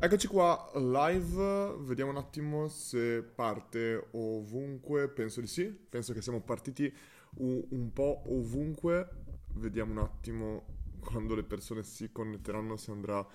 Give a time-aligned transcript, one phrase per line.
[0.00, 6.40] Eccoci qua live, vediamo un attimo se parte ovunque, penso di sì, penso che siamo
[6.40, 6.90] partiti
[7.38, 9.08] un, po' ovunque,
[9.54, 10.66] vediamo un attimo
[11.00, 13.26] quando le persone si connetteranno se andrà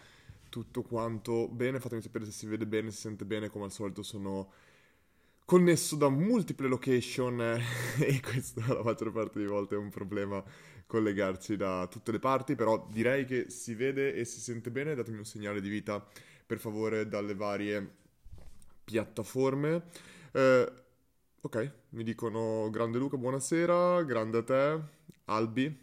[0.47, 4.01] tutto quanto bene, fatemi sapere se si vede bene, si sente bene, come al solito
[4.01, 4.49] sono
[5.43, 7.41] connesso da multiple location
[7.99, 10.41] e questo la maggior parte delle volte è un problema
[10.87, 15.17] collegarci da tutte le parti, però direi che si vede e si sente bene, datemi
[15.17, 16.07] un segnale di vita
[16.45, 17.95] per favore dalle varie
[18.83, 19.83] piattaforme.
[20.31, 20.71] Eh,
[21.41, 24.79] ok, mi dicono grande Luca, buonasera, grande a te,
[25.25, 25.81] Albi.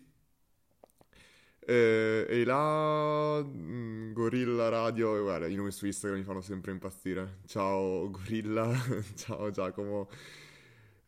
[1.63, 7.39] Eh, e là, mm, Gorilla Radio, guarda, i nomi su Instagram mi fanno sempre impazzire.
[7.47, 8.73] Ciao Gorilla,
[9.15, 10.09] ciao Giacomo.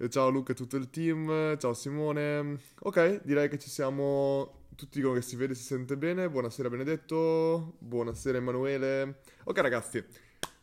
[0.09, 2.59] Ciao Luca e tutto il team, ciao Simone.
[2.81, 6.29] Ok, direi che ci siamo tutti dicono che si vede e si sente bene.
[6.29, 9.21] Buonasera Benedetto, buonasera Emanuele.
[9.45, 10.03] Ok ragazzi,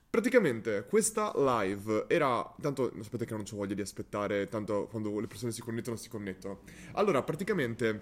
[0.09, 2.55] praticamente questa live era...
[2.61, 6.09] Tanto sapete che non ho voglia di aspettare, tanto quando le persone si connettono si
[6.09, 6.61] connettono.
[6.93, 8.01] Allora, praticamente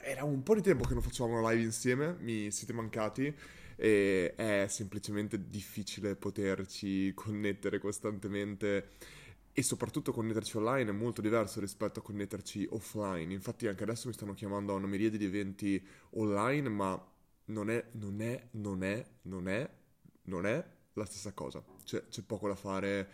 [0.00, 3.34] era un po' di tempo che non facevamo una live insieme, mi siete mancati
[3.78, 8.90] e è semplicemente difficile poterci connettere costantemente
[9.58, 13.32] e soprattutto connetterci online è molto diverso rispetto a connetterci offline.
[13.32, 17.12] Infatti anche adesso mi stanno chiamando a una miriade di eventi online, ma
[17.46, 19.70] non è, non è, non è, non è,
[20.24, 20.62] non è
[20.92, 21.64] la stessa cosa.
[21.84, 23.08] Cioè, c'è poco da fare.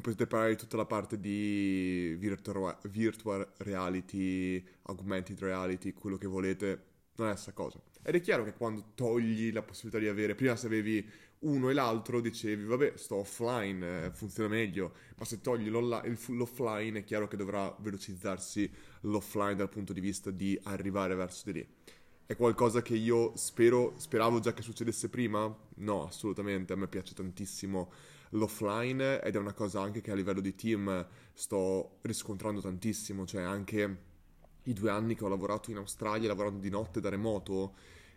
[0.00, 6.84] Potete parlare di tutta la parte di virtual, virtual reality, augmented reality, quello che volete,
[7.16, 7.78] non è la stessa cosa.
[8.02, 11.06] Ed è chiaro che quando togli la possibilità di avere, prima se avevi
[11.42, 17.04] uno e l'altro dicevi, vabbè, sto offline, eh, funziona meglio, ma se togli l'offline è
[17.04, 18.70] chiaro che dovrà velocizzarsi
[19.02, 21.68] l'offline dal punto di vista di arrivare verso di lì.
[22.24, 25.54] È qualcosa che io spero, speravo già che succedesse prima?
[25.76, 27.92] No, assolutamente, a me piace tantissimo
[28.30, 33.42] l'offline ed è una cosa anche che a livello di team sto riscontrando tantissimo, cioè
[33.42, 34.10] anche
[34.64, 37.74] i due anni che ho lavorato in Australia lavorando di notte da remoto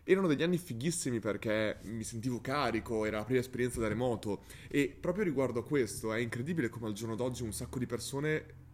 [0.08, 4.96] erano degli anni fighissimi perché mi sentivo carico, era la prima esperienza da remoto e
[4.98, 8.64] proprio riguardo a questo è incredibile come al giorno d'oggi un sacco di persone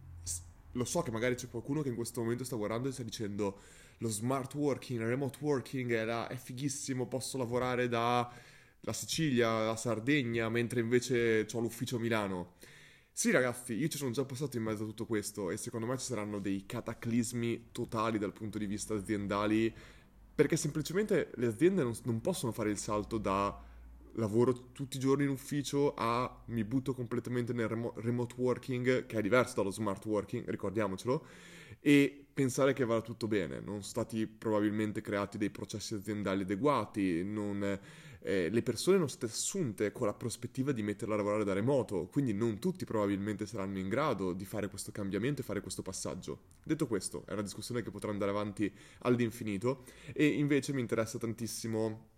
[0.73, 3.59] lo so che magari c'è qualcuno che in questo momento sta guardando e sta dicendo
[3.97, 8.31] lo smart working, il remote working la, è fighissimo, posso lavorare da
[8.85, 12.55] la Sicilia, la Sardegna, mentre invece ho l'ufficio a Milano.
[13.11, 15.97] Sì, ragazzi, io ci sono già passato in mezzo a tutto questo e secondo me
[15.97, 19.73] ci saranno dei cataclismi totali dal punto di vista aziendali
[20.35, 23.71] perché semplicemente le aziende non, non possono fare il salto da
[24.15, 29.17] lavoro tutti i giorni in ufficio a mi butto completamente nel remo- remote working, che
[29.17, 31.25] è diverso dallo smart working, ricordiamocelo,
[31.79, 33.55] e pensare che vada tutto bene.
[33.55, 37.79] Non sono stati probabilmente creati dei processi aziendali adeguati, non
[38.23, 42.07] eh, le persone non state assunte con la prospettiva di metterla a lavorare da remoto,
[42.11, 46.39] quindi non tutti probabilmente saranno in grado di fare questo cambiamento e fare questo passaggio.
[46.63, 52.11] Detto questo, è una discussione che potrà andare avanti all'infinito e invece mi interessa tantissimo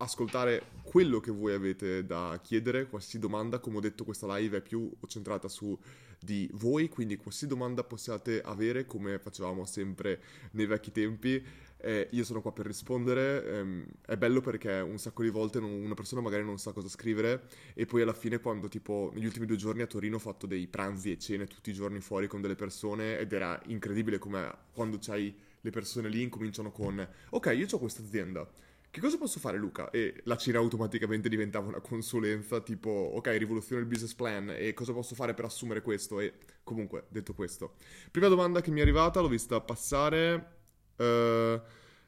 [0.00, 4.62] ascoltare quello che voi avete da chiedere, qualsiasi domanda, come ho detto questa live è
[4.62, 5.76] più centrata su
[6.20, 10.22] di voi, quindi qualsiasi domanda possiate avere come facevamo sempre
[10.52, 11.44] nei vecchi tempi
[11.80, 13.44] eh, io sono qua per rispondere.
[13.44, 17.48] Ehm, è bello perché un sacco di volte una persona magari non sa cosa scrivere
[17.74, 20.66] e poi alla fine quando tipo negli ultimi due giorni a Torino ho fatto dei
[20.66, 24.98] pranzi e cene tutti i giorni fuori con delle persone ed era incredibile come quando
[25.00, 28.48] c'hai le persone lì incominciano con ok io ho questa azienda
[28.90, 29.90] che cosa posso fare Luca?
[29.90, 34.94] E la cena automaticamente diventava una consulenza tipo, ok, rivoluzione il business plan e cosa
[34.94, 36.20] posso fare per assumere questo?
[36.20, 36.32] E
[36.64, 37.74] comunque, detto questo.
[38.10, 40.57] Prima domanda che mi è arrivata, l'ho vista passare.
[40.98, 41.60] Uh,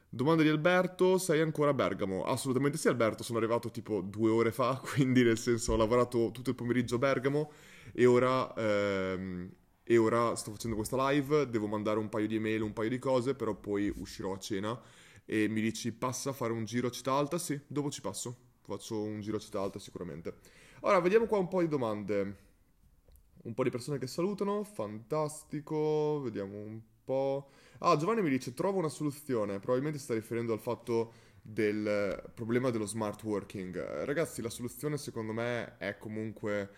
[0.09, 2.23] domanda di Alberto, sei ancora a Bergamo?
[2.23, 6.49] Assolutamente sì Alberto, sono arrivato tipo due ore fa, quindi nel senso ho lavorato tutto
[6.49, 7.51] il pomeriggio a Bergamo
[7.93, 9.49] e ora, ehm,
[9.83, 12.99] e ora sto facendo questa live, devo mandare un paio di email, un paio di
[12.99, 14.79] cose, però poi uscirò a cena
[15.25, 17.37] e mi dici passa a fare un giro a città alta?
[17.37, 20.35] Sì, dopo ci passo, faccio un giro a città alta sicuramente.
[20.81, 22.49] Ora vediamo qua un po' di domande.
[23.43, 27.51] Un po' di persone che salutano, fantastico, vediamo un po'.
[27.79, 32.85] Ah, Giovanni mi dice, trovo una soluzione, probabilmente sta riferendo al fatto del problema dello
[32.85, 34.03] smart working.
[34.03, 36.69] Ragazzi, la soluzione secondo me è comunque...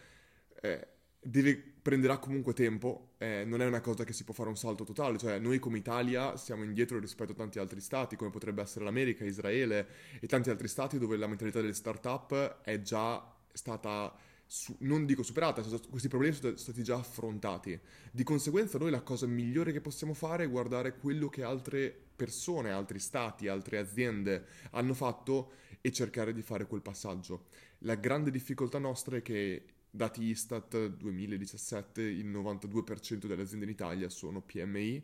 [0.62, 0.88] Eh,
[1.24, 4.84] deve, prenderà comunque tempo, eh, non è una cosa che si può fare un salto
[4.84, 8.86] totale, cioè noi come Italia siamo indietro rispetto a tanti altri stati, come potrebbe essere
[8.86, 9.88] l'America, Israele
[10.20, 14.14] e tanti altri stati dove la mentalità delle start-up è già stata
[14.54, 17.80] su, non dico superata, questi problemi sono stati già affrontati.
[18.12, 22.70] Di conseguenza noi la cosa migliore che possiamo fare è guardare quello che altre persone,
[22.70, 27.48] altri stati, altre aziende hanno fatto e cercare di fare quel passaggio.
[27.80, 34.08] La grande difficoltà nostra è che dati Istat 2017 il 92% delle aziende in Italia
[34.08, 35.04] sono PMI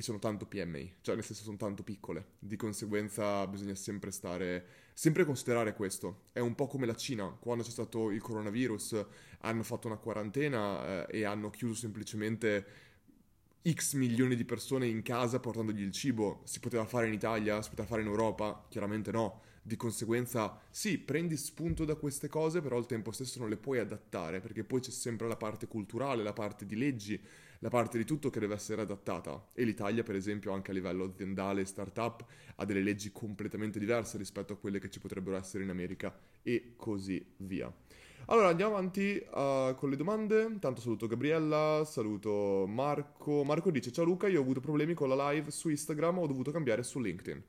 [0.00, 2.32] e sono tanto PMI, cioè nel senso sono tanto piccole.
[2.38, 6.24] Di conseguenza bisogna sempre stare, sempre considerare questo.
[6.32, 9.06] È un po' come la Cina, quando c'è stato il coronavirus
[9.42, 12.88] hanno fatto una quarantena eh, e hanno chiuso semplicemente
[13.68, 16.40] X milioni di persone in casa portandogli il cibo.
[16.44, 18.64] Si poteva fare in Italia, si poteva fare in Europa?
[18.68, 19.42] Chiaramente no.
[19.62, 23.78] Di conseguenza, sì, prendi spunto da queste cose, però al tempo stesso non le puoi
[23.78, 27.22] adattare, perché poi c'è sempre la parte culturale, la parte di leggi,
[27.60, 29.48] la parte di tutto che deve essere adattata.
[29.52, 32.24] E l'Italia, per esempio, anche a livello aziendale e startup,
[32.56, 36.74] ha delle leggi completamente diverse rispetto a quelle che ci potrebbero essere in America e
[36.76, 37.72] così via.
[38.26, 40.42] Allora andiamo avanti uh, con le domande.
[40.42, 43.44] Intanto saluto Gabriella, saluto Marco.
[43.44, 46.50] Marco dice: Ciao Luca, io ho avuto problemi con la live su Instagram, ho dovuto
[46.50, 47.42] cambiare su LinkedIn.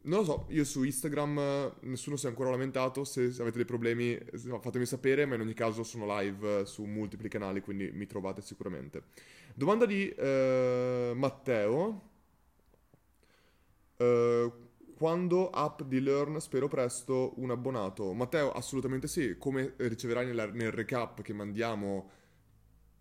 [0.00, 4.18] Non lo so, io su Instagram nessuno si è ancora lamentato, se avete dei problemi
[4.60, 9.02] fatemi sapere, ma in ogni caso sono live su multipli canali, quindi mi trovate sicuramente.
[9.54, 12.02] Domanda di eh, Matteo.
[13.96, 14.52] Eh,
[14.96, 18.12] quando app di Learn spero presto un abbonato?
[18.14, 22.10] Matteo, assolutamente sì, come riceverai nella, nel recap che mandiamo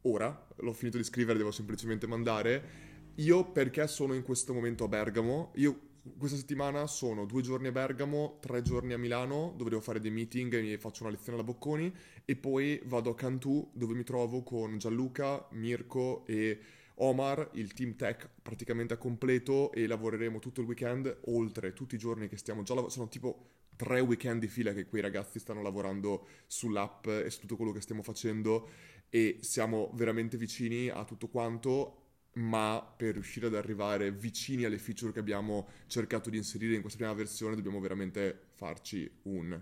[0.01, 2.85] ora, l'ho finito di scrivere, devo semplicemente mandare.
[3.15, 5.86] Io perché sono in questo momento a Bergamo, io
[6.17, 10.11] questa settimana sono due giorni a Bergamo, tre giorni a Milano, dove devo fare dei
[10.11, 11.93] meeting e faccio una lezione alla Bocconi,
[12.23, 16.59] e poi vado a Cantù, dove mi trovo con Gianluca, Mirko e
[16.95, 21.97] Omar, il team tech praticamente a completo, e lavoreremo tutto il weekend, oltre tutti i
[21.97, 23.45] giorni che stiamo già lavorando, sono tipo
[23.75, 27.81] tre weekend di fila che quei ragazzi stanno lavorando sull'app e su tutto quello che
[27.81, 28.69] stiamo facendo,
[29.09, 32.06] e siamo veramente vicini a tutto quanto
[32.37, 36.99] ma per riuscire ad arrivare vicini alle feature che abbiamo cercato di inserire in questa
[36.99, 39.59] prima versione dobbiamo veramente farci un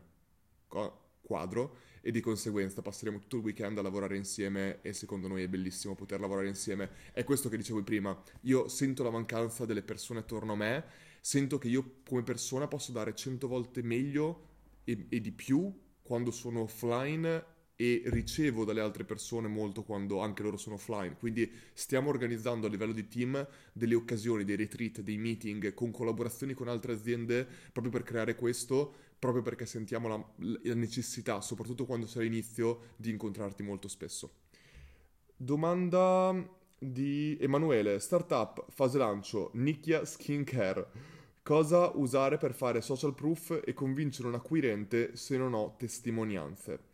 [1.21, 5.47] quadro e di conseguenza passeremo tutto il weekend a lavorare insieme e secondo noi è
[5.47, 6.89] bellissimo poter lavorare insieme.
[7.11, 10.83] È questo che dicevo prima, io sento la mancanza delle persone attorno a me,
[11.19, 14.49] sento che io come persona posso dare cento volte meglio
[14.83, 15.73] e, e di più
[16.03, 21.17] quando sono offline e ricevo dalle altre persone molto quando anche loro sono offline.
[21.17, 26.53] Quindi stiamo organizzando a livello di team delle occasioni, dei retreat, dei meeting con collaborazioni
[26.53, 30.25] con altre aziende proprio per creare questo, proprio perché sentiamo la,
[30.63, 34.31] la necessità, soprattutto quando sei all'inizio, di incontrarti molto spesso.
[35.35, 36.33] Domanda
[36.77, 41.13] di Emanuele, startup, fase lancio, nicchia skincare.
[41.43, 46.93] Cosa usare per fare social proof e convincere un acquirente se non ho testimonianze?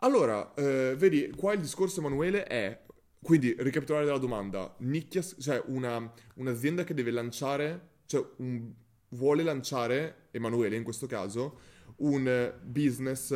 [0.00, 2.80] Allora, eh, vedi, qua il discorso Emanuele è,
[3.20, 8.72] quindi ricapitolare della domanda, nicchia, cioè una, un'azienda che deve lanciare, cioè un,
[9.10, 11.58] vuole lanciare, Emanuele in questo caso,
[11.96, 13.34] un business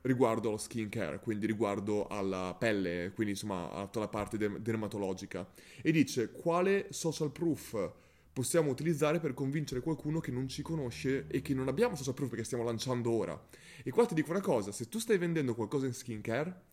[0.00, 5.48] riguardo allo skincare, quindi riguardo alla pelle, quindi insomma a tutta la parte dermatologica,
[5.80, 7.92] e dice quale social proof
[8.32, 12.30] possiamo utilizzare per convincere qualcuno che non ci conosce e che non abbiamo social proof
[12.30, 13.40] perché stiamo lanciando ora.
[13.82, 16.68] E qua ti dico una cosa, se tu stai vendendo qualcosa in skincare,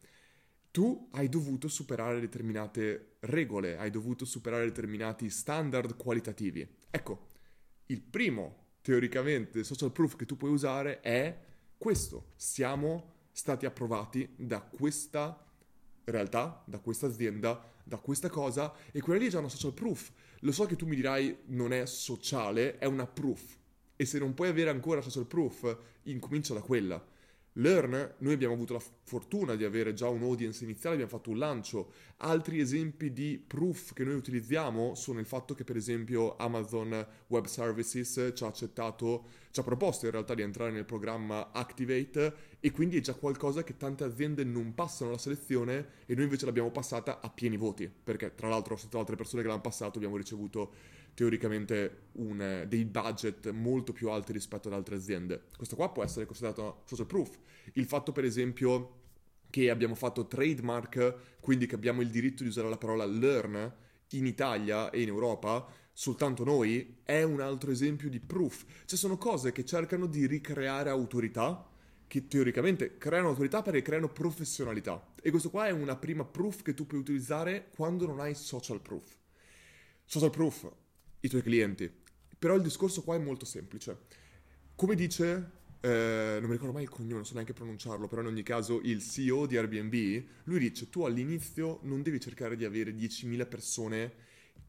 [0.72, 6.68] tu hai dovuto superare determinate regole, hai dovuto superare determinati standard qualitativi.
[6.92, 7.30] Ecco,
[7.88, 11.36] il primo, teoricamente, social proof che tu puoi usare è
[11.78, 12.34] questo.
[12.36, 15.46] Siamo stati approvati da questa
[16.04, 20.12] realtà, da questa azienda, da questa cosa, e quella lì è già una social proof.
[20.42, 23.58] Lo so che tu mi dirai non è sociale, è una proof.
[23.98, 27.04] E se non puoi avere ancora social proof, incomincia da quella.
[27.60, 31.40] Learn, noi abbiamo avuto la fortuna di avere già un audience iniziale, abbiamo fatto un
[31.40, 31.92] lancio.
[32.18, 37.46] Altri esempi di proof che noi utilizziamo sono il fatto che per esempio Amazon Web
[37.46, 42.70] Services ci ha accettato, ci ha proposto in realtà di entrare nel programma Activate e
[42.70, 46.70] quindi è già qualcosa che tante aziende non passano la selezione e noi invece l'abbiamo
[46.70, 50.74] passata a pieni voti, perché tra l'altro sotto altre persone che l'hanno passato abbiamo ricevuto
[51.18, 55.46] teoricamente un, dei budget molto più alti rispetto ad altre aziende.
[55.56, 57.40] Questo qua può essere considerato social proof.
[57.74, 59.00] Il fatto per esempio
[59.50, 63.74] che abbiamo fatto trademark, quindi che abbiamo il diritto di usare la parola learn
[64.10, 68.64] in Italia e in Europa, soltanto noi, è un altro esempio di proof.
[68.86, 71.68] Cioè sono cose che cercano di ricreare autorità,
[72.06, 75.14] che teoricamente creano autorità perché creano professionalità.
[75.20, 78.82] E questo qua è una prima proof che tu puoi utilizzare quando non hai social
[78.82, 79.18] proof.
[80.06, 80.72] Social proof
[81.22, 81.92] i tuoi clienti.
[82.38, 83.98] Però il discorso qua è molto semplice.
[84.76, 88.28] Come dice eh, non mi ricordo mai il cognome, non so neanche pronunciarlo, però in
[88.28, 92.92] ogni caso il CEO di Airbnb, lui dice tu all'inizio non devi cercare di avere
[92.92, 94.14] 10.000 persone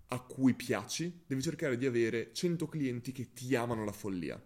[0.09, 4.43] a cui piaci, devi cercare di avere 100 clienti che ti amano la follia.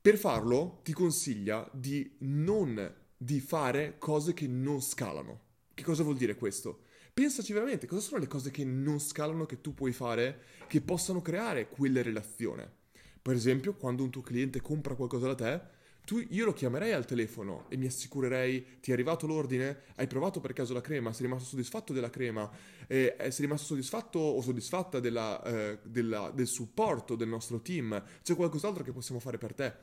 [0.00, 5.40] Per farlo ti consiglia di non di fare cose che non scalano.
[5.74, 6.84] Che cosa vuol dire questo?
[7.18, 11.20] Pensaci veramente, cosa sono le cose che non scalano che tu puoi fare che possano
[11.20, 12.62] creare quelle relazioni?
[13.20, 15.60] Per esempio, quando un tuo cliente compra qualcosa da te,
[16.04, 20.38] tu, io lo chiamerei al telefono e mi assicurerei ti è arrivato l'ordine, hai provato
[20.38, 22.48] per caso la crema, sei rimasto soddisfatto della crema,
[22.86, 28.36] eh, sei rimasto soddisfatto o soddisfatta della, eh, della, del supporto del nostro team, c'è
[28.36, 29.74] qualcos'altro che possiamo fare per te.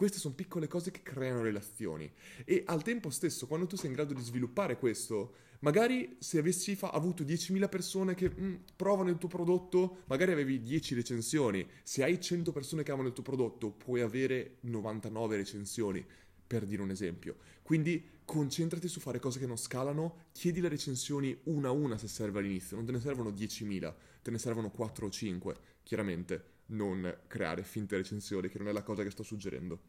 [0.00, 2.10] Queste sono piccole cose che creano relazioni
[2.46, 6.74] e al tempo stesso quando tu sei in grado di sviluppare questo, Magari se avessi
[6.74, 11.68] fa- avuto 10.000 persone che mm, provano il tuo prodotto, magari avevi 10 recensioni.
[11.82, 16.02] Se hai 100 persone che amano il tuo prodotto, puoi avere 99 recensioni,
[16.46, 17.36] per dire un esempio.
[17.60, 22.08] Quindi concentrati su fare cose che non scalano, chiedi le recensioni una a una se
[22.08, 27.18] serve all'inizio, non te ne servono 10.000, te ne servono 4 o 5, chiaramente non
[27.26, 29.80] creare finte recensioni, che non è la cosa che sto suggerendo.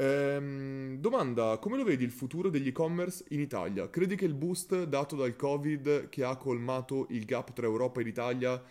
[0.00, 3.90] Ehm, domanda, come lo vedi il futuro degli e-commerce in Italia?
[3.90, 8.06] Credi che il boost dato dal Covid che ha colmato il gap tra Europa ed
[8.06, 8.62] Italia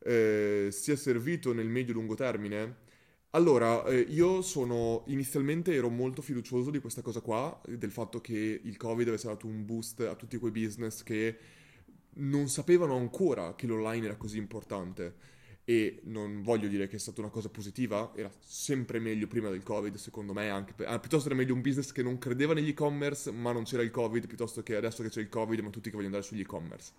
[0.00, 2.86] eh, sia servito nel medio-lungo termine?
[3.30, 8.60] Allora, eh, io sono inizialmente ero molto fiducioso di questa cosa qua, del fatto che
[8.62, 11.36] il Covid avesse dato un boost a tutti quei business che
[12.20, 15.36] non sapevano ancora che l'online era così importante
[15.68, 19.62] e non voglio dire che è stata una cosa positiva, era sempre meglio prima del
[19.62, 22.68] Covid, secondo me, anche per, ah, piuttosto era meglio un business che non credeva negli
[22.68, 25.90] e-commerce, ma non c'era il Covid, piuttosto che adesso che c'è il Covid, ma tutti
[25.90, 26.92] che vogliono andare sugli e-commerce.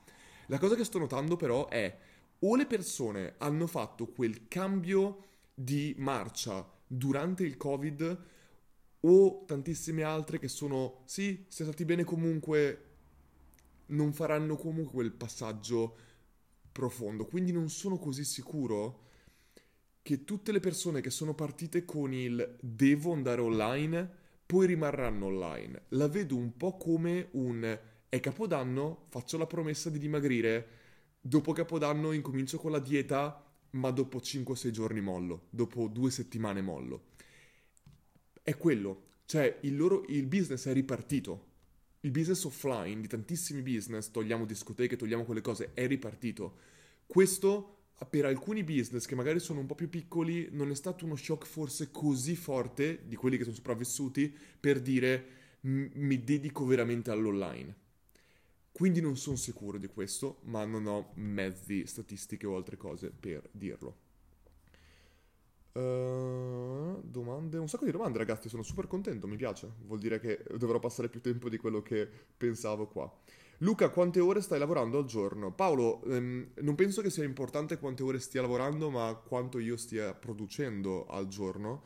[0.50, 1.98] La cosa che sto notando però è
[2.38, 8.24] o le persone hanno fatto quel cambio di marcia durante il Covid
[9.00, 12.84] o tantissime altre che sono sì, siete stati bene comunque,
[13.88, 16.08] non faranno comunque quel passaggio
[16.80, 19.08] profondo, quindi non sono così sicuro
[20.02, 25.84] che tutte le persone che sono partite con il devo andare online poi rimarranno online.
[25.90, 30.68] La vedo un po' come un è capodanno, faccio la promessa di dimagrire,
[31.20, 37.08] dopo capodanno incomincio con la dieta, ma dopo 5-6 giorni mollo, dopo due settimane mollo.
[38.42, 41.49] È quello, cioè il, loro, il business è ripartito,
[42.02, 46.58] il business offline di tantissimi business, togliamo discoteche, togliamo quelle cose, è ripartito.
[47.06, 47.76] Questo
[48.10, 51.46] per alcuni business che magari sono un po' più piccoli non è stato uno shock
[51.46, 57.76] forse così forte di quelli che sono sopravvissuti per dire mi dedico veramente all'online.
[58.72, 63.50] Quindi non sono sicuro di questo, ma non ho mezzi, statistiche o altre cose per
[63.52, 64.09] dirlo.
[65.72, 70.44] Uh, domande, un sacco di domande ragazzi, sono super contento, mi piace, vuol dire che
[70.58, 73.12] dovrò passare più tempo di quello che pensavo qua.
[73.60, 75.52] Luca, quante ore stai lavorando al giorno?
[75.54, 80.14] Paolo, ehm, non penso che sia importante quante ore stia lavorando, ma quanto io stia
[80.14, 81.84] producendo al giorno.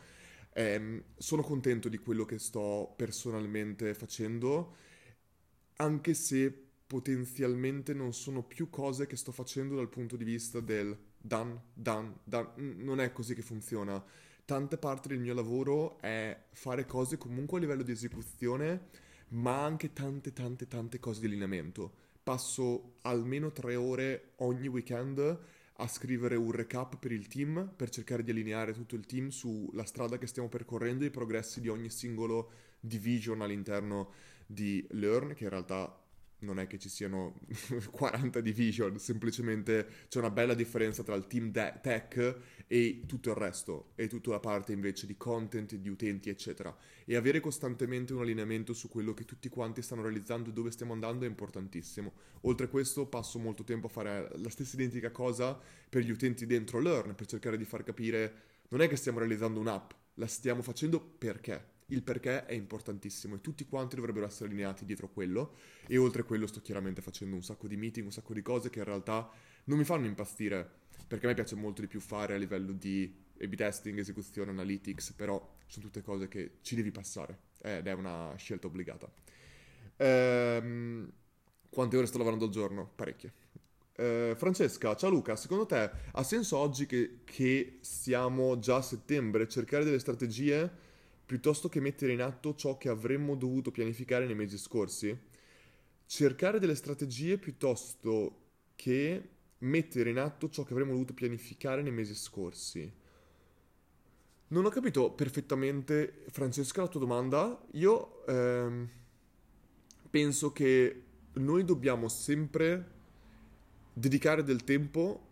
[0.53, 4.75] Eh, sono contento di quello che sto personalmente facendo,
[5.77, 10.95] anche se potenzialmente non sono più cose che sto facendo dal punto di vista del
[11.23, 12.49] done, done, done.
[12.57, 14.03] Non è così che funziona.
[14.45, 18.89] Tante parti del mio lavoro è fare cose comunque a livello di esecuzione,
[19.29, 22.01] ma anche tante, tante, tante cose di allineamento.
[22.21, 25.39] Passo almeno tre ore ogni weekend
[25.77, 29.85] a scrivere un recap per il team, per cercare di allineare tutto il team sulla
[29.85, 34.11] strada che stiamo percorrendo, i progressi di ogni singolo division all'interno
[34.45, 36.02] di Learn, che in realtà
[36.43, 37.39] non è che ci siano
[37.91, 43.35] 40 division, semplicemente c'è una bella differenza tra il team de- tech e tutto il
[43.35, 46.75] resto, e tutta la parte invece di content, di utenti, eccetera.
[47.05, 50.93] E avere costantemente un allineamento su quello che tutti quanti stanno realizzando e dove stiamo
[50.93, 52.13] andando è importantissimo.
[52.41, 55.59] Oltre a questo passo molto tempo a fare la stessa identica cosa
[55.89, 59.59] per gli utenti dentro Learn, per cercare di far capire non è che stiamo realizzando
[59.59, 64.85] un'app, la stiamo facendo perché il perché è importantissimo e tutti quanti dovrebbero essere allineati
[64.85, 65.55] dietro quello
[65.87, 68.69] e oltre a quello sto chiaramente facendo un sacco di meeting, un sacco di cose
[68.69, 69.29] che in realtà
[69.65, 73.13] non mi fanno impazzire perché a me piace molto di più fare a livello di
[73.41, 78.33] A-B testing, esecuzione, analytics, però sono tutte cose che ci devi passare ed è una
[78.35, 79.11] scelta obbligata.
[79.97, 81.11] Ehm,
[81.69, 82.91] quante ore sto lavorando al giorno?
[82.95, 83.33] Parecchie.
[83.95, 89.47] Eh, Francesca, ciao Luca, secondo te ha senso oggi che, che siamo già a settembre
[89.47, 90.91] cercare delle strategie
[91.25, 95.17] piuttosto che mettere in atto ciò che avremmo dovuto pianificare nei mesi scorsi?
[96.05, 98.41] Cercare delle strategie piuttosto
[98.75, 102.91] che mettere in atto ciò che avremmo dovuto pianificare nei mesi scorsi.
[104.47, 107.59] Non ho capito perfettamente, Francesca, la tua domanda.
[107.71, 108.89] Io ehm,
[110.09, 111.03] penso che
[111.33, 112.91] noi dobbiamo sempre
[113.93, 115.27] dedicare del tempo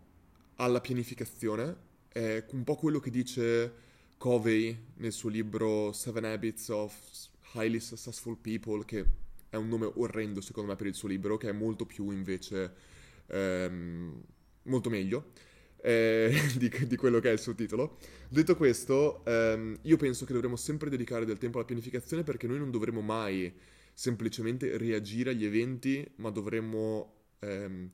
[0.56, 1.90] alla pianificazione.
[2.08, 3.72] È un po' quello che dice
[4.22, 6.94] Covey nel suo libro Seven Habits of
[7.54, 9.04] Highly Successful People, che
[9.48, 12.72] è un nome orrendo secondo me per il suo libro, che è molto più invece
[13.26, 14.22] ehm,
[14.62, 15.32] molto meglio
[15.78, 17.98] eh, di, di, quello che è il suo titolo.
[18.28, 22.58] Detto questo, ehm, io penso che dovremmo sempre dedicare del tempo alla pianificazione perché noi
[22.58, 23.52] non dovremmo mai
[23.92, 27.90] semplicemente reagire agli eventi, ma dovremmo ehm,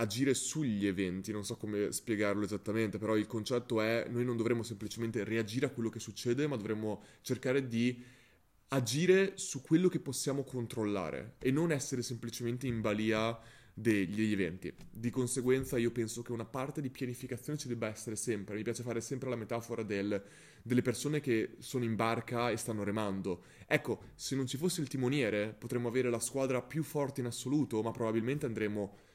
[0.00, 1.30] agire sugli eventi.
[1.30, 5.70] Non so come spiegarlo esattamente, però il concetto è noi non dovremmo semplicemente reagire a
[5.70, 8.02] quello che succede, ma dovremmo cercare di
[8.68, 13.38] agire su quello che possiamo controllare e non essere semplicemente in balia
[13.74, 14.72] degli eventi.
[14.90, 18.56] Di conseguenza io penso che una parte di pianificazione ci debba essere sempre.
[18.56, 20.22] Mi piace fare sempre la metafora del,
[20.62, 23.44] delle persone che sono in barca e stanno remando.
[23.66, 27.82] Ecco, se non ci fosse il timoniere potremmo avere la squadra più forte in assoluto,
[27.82, 29.08] ma probabilmente andremo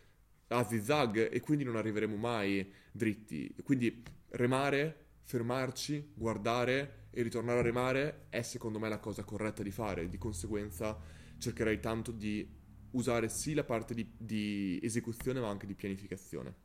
[0.48, 3.54] a zigzag e quindi non arriveremo mai dritti.
[3.64, 9.72] Quindi remare, fermarci, guardare e ritornare a remare è secondo me la cosa corretta di
[9.72, 10.10] fare.
[10.10, 10.98] Di conseguenza
[11.38, 12.48] cercherei tanto di
[12.92, 16.64] usare sì la parte di, di esecuzione ma anche di pianificazione.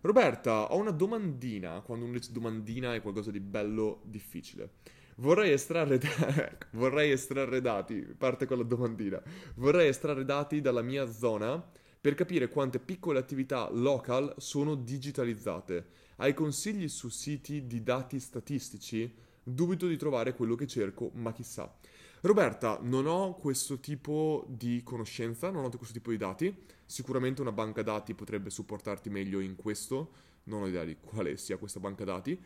[0.00, 4.70] Roberta, ho una domandina, quando uno dice domandina è qualcosa di bello difficile.
[5.16, 6.56] Vorrei estrarre, da...
[6.72, 9.22] vorrei estrarre dati, parte con la domandina,
[9.56, 11.70] vorrei estrarre dati dalla mia zona
[12.02, 15.86] per capire quante piccole attività local sono digitalizzate.
[16.16, 19.14] Hai consigli su siti di dati statistici?
[19.40, 21.72] Dubito di trovare quello che cerco, ma chissà.
[22.22, 26.52] Roberta, non ho questo tipo di conoscenza, non ho questo tipo di dati.
[26.84, 30.10] Sicuramente una banca dati potrebbe supportarti meglio in questo.
[30.44, 32.36] Non ho idea di quale sia questa banca dati.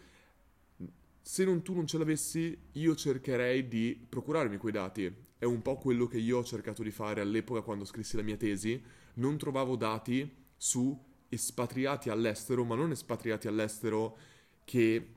[1.23, 5.26] Se non, tu non ce l'avessi, io cercherei di procurarmi quei dati.
[5.39, 8.37] È un po' quello che io ho cercato di fare all'epoca quando scrissi la mia
[8.37, 8.83] tesi.
[9.15, 14.19] Non trovavo dati su espatriati all'estero, ma non espatriati all'estero
[14.65, 15.15] che...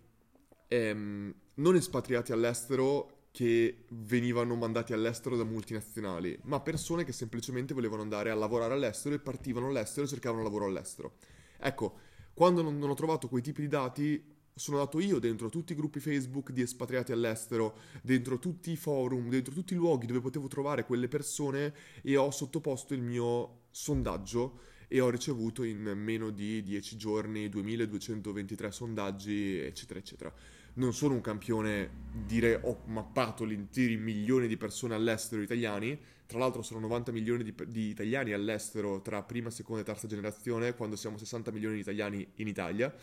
[0.68, 8.02] Ehm, non espatriati all'estero che venivano mandati all'estero da multinazionali, ma persone che semplicemente volevano
[8.02, 11.14] andare a lavorare all'estero e partivano all'estero e cercavano lavoro all'estero.
[11.60, 12.00] Ecco,
[12.34, 16.00] quando non, ho trovato quei tipi di dati, sono andato io dentro tutti i gruppi
[16.00, 20.86] Facebook di espatriati all'estero, dentro tutti i forum, dentro tutti i luoghi dove potevo trovare
[20.86, 26.98] quelle persone e ho sottoposto il mio sondaggio e ho ricevuto in meno di 10
[26.98, 30.34] giorni 2223 sondaggi, eccetera, eccetera.
[30.74, 36.40] Non sono un campione, dire ho mappato gli interi milioni di persone all'estero italiani, tra
[36.40, 40.96] l'altro sono 90 milioni di, di, italiani all'estero tra prima, seconda e terza generazione, quando
[40.96, 42.94] siamo 60 milioni di italiani in Italia,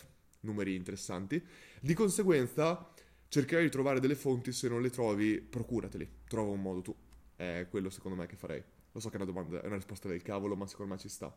[0.41, 1.43] numeri interessanti.
[1.81, 2.91] Di conseguenza
[3.29, 6.95] cercherai di trovare delle fonti, se non le trovi, procurateli, trova un modo tu.
[7.35, 8.63] È quello secondo me che farei.
[8.93, 11.09] Lo so che è una domanda, è una risposta del cavolo, ma secondo me ci
[11.09, 11.35] sta.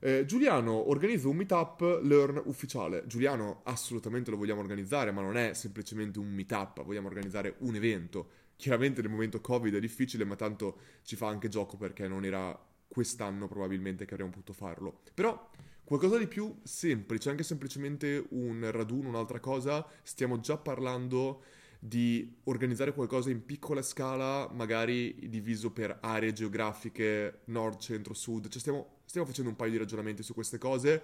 [0.00, 3.06] Eh, Giuliano organizza un meetup Learn ufficiale.
[3.06, 8.30] Giuliano, assolutamente lo vogliamo organizzare, ma non è semplicemente un meetup, vogliamo organizzare un evento.
[8.56, 12.58] Chiaramente nel momento Covid è difficile, ma tanto ci fa anche gioco perché non era
[12.88, 15.00] quest'anno probabilmente che avremmo potuto farlo.
[15.14, 15.50] Però
[15.88, 21.44] qualcosa di più semplice, anche semplicemente un raduno, un'altra cosa, stiamo già parlando
[21.78, 28.48] di organizzare qualcosa in piccola scala, magari diviso per aree geografiche, nord, centro, sud.
[28.48, 31.02] Cioè stiamo, stiamo facendo un paio di ragionamenti su queste cose,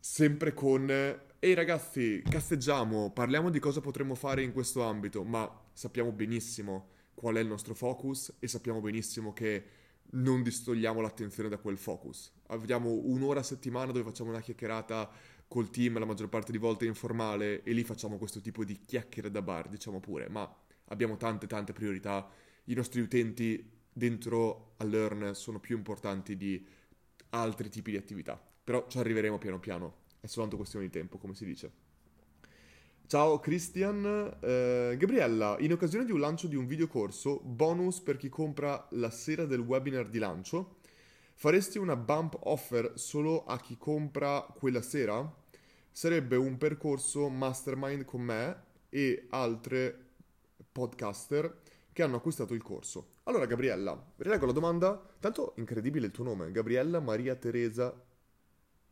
[0.00, 0.90] sempre con,
[1.38, 7.36] ehi ragazzi, casseggiamo, parliamo di cosa potremmo fare in questo ambito, ma sappiamo benissimo qual
[7.36, 9.75] è il nostro focus e sappiamo benissimo che
[10.10, 12.32] non distogliamo l'attenzione da quel focus.
[12.48, 15.10] Abbiamo un'ora a settimana dove facciamo una chiacchierata
[15.48, 19.30] col team la maggior parte di volte informale e lì facciamo questo tipo di chiacchiere
[19.30, 20.52] da bar, diciamo pure, ma
[20.86, 22.28] abbiamo tante tante priorità.
[22.64, 26.66] I nostri utenti dentro a Learn sono più importanti di
[27.30, 31.34] altri tipi di attività, però ci arriveremo piano piano, è soltanto questione di tempo, come
[31.34, 31.84] si dice.
[33.08, 38.28] Ciao Christian, eh, Gabriella, in occasione di un lancio di un videocorso, bonus per chi
[38.28, 40.78] compra la sera del webinar di lancio,
[41.38, 45.32] Faresti una bump offer solo a chi compra quella sera?
[45.92, 49.96] Sarebbe un percorso mastermind con me e altre
[50.72, 51.60] podcaster
[51.92, 53.10] che hanno acquistato il corso.
[53.24, 55.00] Allora, Gabriella, rileggo la domanda.
[55.20, 57.94] Tanto incredibile il tuo nome, Gabriella Maria Teresa.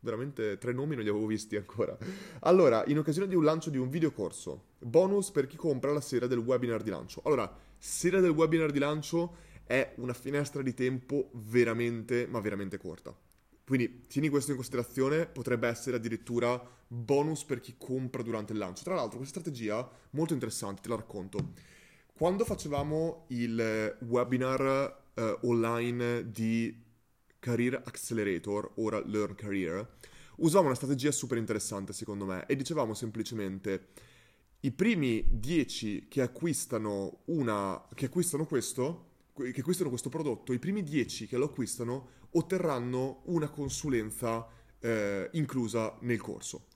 [0.05, 1.97] Veramente tre nomi non li avevo visti ancora.
[2.41, 6.27] Allora, in occasione di un lancio di un videocorso, bonus per chi compra la sera
[6.27, 7.21] del webinar di lancio.
[7.25, 13.17] Allora, sera del webinar di lancio è una finestra di tempo veramente, ma veramente corta.
[13.65, 18.83] Quindi tieni questo in considerazione, potrebbe essere addirittura bonus per chi compra durante il lancio.
[18.83, 21.53] Tra l'altro questa strategia molto interessante, te la racconto.
[22.15, 26.84] Quando facevamo il webinar eh, online di
[27.45, 29.87] Career Accelerator, ora Learn Career,
[30.37, 33.89] usavamo una strategia super interessante secondo me e dicevamo semplicemente
[34.61, 40.81] i primi 10 che acquistano, una, che acquistano questo che acquistano questo prodotto, i primi
[40.81, 44.47] 10 che lo acquistano otterranno una consulenza
[44.79, 46.67] eh, inclusa nel corso.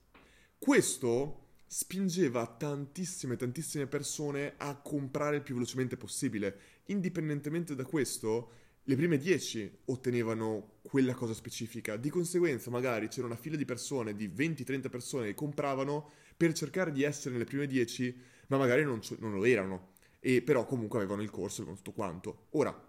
[0.56, 6.58] Questo spingeva tantissime, tantissime persone a comprare il più velocemente possibile.
[6.86, 8.50] Indipendentemente da questo,
[8.90, 11.96] le prime 10 ottenevano quella cosa specifica.
[11.96, 16.90] Di conseguenza, magari c'era una fila di persone, di 20-30 persone che compravano per cercare
[16.90, 21.22] di essere nelle prime 10, ma magari non, non lo erano e però comunque avevano
[21.22, 22.46] il corso con tutto quanto.
[22.50, 22.88] Ora,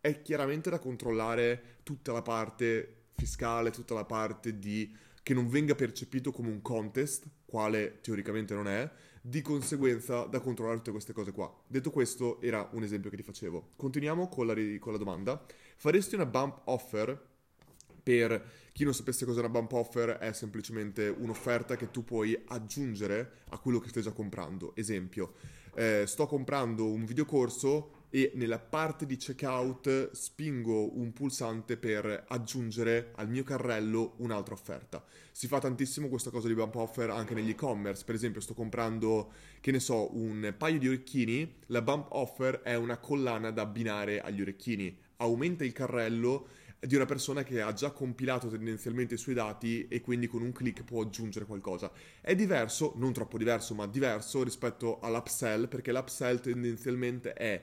[0.00, 5.74] è chiaramente da controllare tutta la parte fiscale, tutta la parte di che non venga
[5.74, 8.88] percepito come un contest, quale teoricamente non è,
[9.20, 11.52] di conseguenza da controllare tutte queste cose qua.
[11.66, 13.70] Detto questo, era un esempio che ti facevo.
[13.76, 15.44] Continuiamo con la, con la domanda.
[15.76, 17.28] Faresti una bump offer?
[18.02, 22.40] Per chi non sapesse cosa è una bump offer, è semplicemente un'offerta che tu puoi
[22.46, 24.74] aggiungere a quello che stai già comprando.
[24.74, 25.34] Esempio,
[25.74, 33.12] eh, sto comprando un videocorso e nella parte di checkout spingo un pulsante per aggiungere
[33.14, 35.02] al mio carrello un'altra offerta.
[35.30, 39.32] Si fa tantissimo questa cosa di bump offer anche negli e-commerce, per esempio sto comprando,
[39.60, 44.20] che ne so, un paio di orecchini, la bump offer è una collana da abbinare
[44.20, 46.48] agli orecchini, aumenta il carrello
[46.80, 50.50] di una persona che ha già compilato tendenzialmente i suoi dati e quindi con un
[50.50, 51.92] clic può aggiungere qualcosa.
[52.20, 57.62] È diverso, non troppo diverso, ma diverso rispetto all'upsell, perché l'upsell tendenzialmente è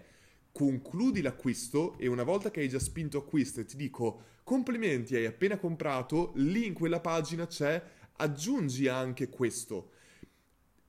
[0.58, 5.28] concludi l'acquisto e una volta che hai già spinto acquisto e ti dico complimenti, hai
[5.28, 7.80] appena comprato, lì in quella pagina c'è
[8.16, 9.92] aggiungi anche questo.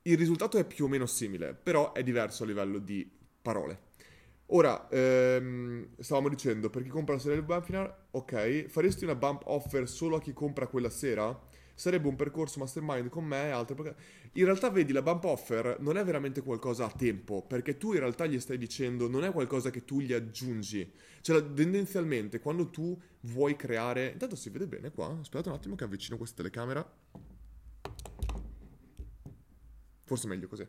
[0.03, 3.11] Il risultato è più o meno simile, però è diverso a livello di
[3.43, 3.81] parole.
[4.47, 9.43] Ora, ehm, stavamo dicendo, per chi compra la serie del webinar, ok, faresti una bump
[9.45, 11.39] offer solo a chi compra quella sera?
[11.79, 13.95] Sarebbe un percorso mastermind con me e altre...
[14.33, 18.01] In realtà, vedi, la bump offer non è veramente qualcosa a tempo, perché tu in
[18.01, 20.93] realtà gli stai dicendo, non è qualcosa che tu gli aggiungi.
[21.21, 24.11] Cioè, tendenzialmente, quando tu vuoi creare...
[24.11, 26.85] Intanto si vede bene qua, aspettate un attimo che avvicino questa telecamera.
[30.03, 30.67] Forse meglio così.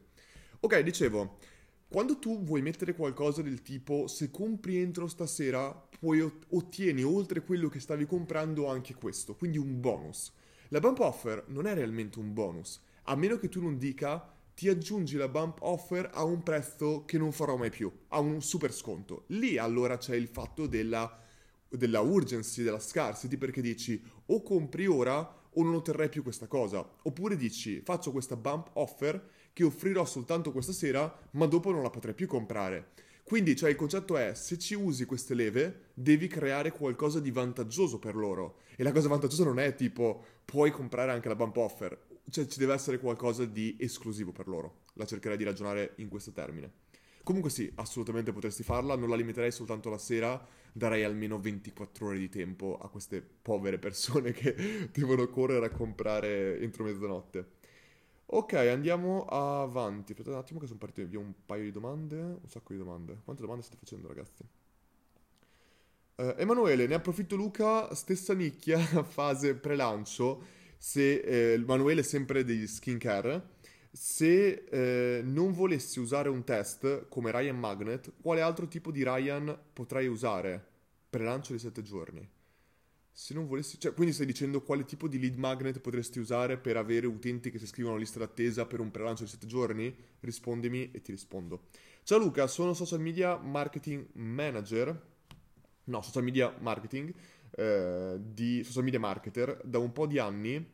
[0.59, 1.39] Ok, dicevo...
[1.87, 7.67] Quando tu vuoi mettere qualcosa del tipo se compri entro stasera poi ottieni oltre quello
[7.67, 10.31] che stavi comprando anche questo, quindi un bonus.
[10.71, 14.69] La bump offer non è realmente un bonus, a meno che tu non dica ti
[14.69, 18.71] aggiungi la bump offer a un prezzo che non farò mai più, a un super
[18.71, 19.23] sconto.
[19.29, 21.19] Lì allora c'è il fatto della,
[21.67, 26.87] della urgency, della scarcity, perché dici o compri ora o non otterrai più questa cosa,
[27.01, 31.89] oppure dici faccio questa bump offer che offrirò soltanto questa sera, ma dopo non la
[31.89, 32.91] potrai più comprare.
[33.29, 37.99] Quindi, cioè, il concetto è, se ci usi queste leve, devi creare qualcosa di vantaggioso
[37.99, 38.61] per loro.
[38.75, 41.95] E la cosa vantaggiosa non è tipo, puoi comprare anche la bump offer.
[42.27, 44.85] Cioè, ci deve essere qualcosa di esclusivo per loro.
[44.93, 46.71] La cercherei di ragionare in questo termine.
[47.21, 52.17] Comunque sì, assolutamente potresti farla, non la limiterei soltanto la sera, darei almeno 24 ore
[52.17, 57.57] di tempo a queste povere persone che devono correre a comprare entro mezzanotte.
[58.31, 60.11] Ok, andiamo avanti.
[60.11, 62.15] Aspettate un attimo che sono partite via un paio di domande.
[62.17, 63.21] Un sacco di domande.
[63.23, 64.43] Quante domande state facendo, ragazzi?
[66.15, 70.43] Uh, Emanuele, ne approfitto Luca, stessa nicchia, fase pre-lancio.
[70.77, 73.57] Se eh, Emanuele è sempre di skincare.
[73.91, 79.57] Se eh, non volessi usare un test come Ryan Magnet, quale altro tipo di Ryan
[79.73, 80.63] potrai usare?
[81.09, 82.29] Pre-lancio di 7 giorni.
[83.11, 86.77] Se non volessi, cioè, quindi stai dicendo quale tipo di lead magnet potresti usare per
[86.77, 89.93] avere utenti che si iscrivono a lista d'attesa per un prelancio di 7 giorni?
[90.21, 91.67] Rispondimi e ti rispondo.
[92.03, 95.07] Ciao Luca, sono social media marketing manager,
[95.83, 97.13] no, social media marketing,
[97.51, 100.65] eh, di social media marketer da un po' di anni,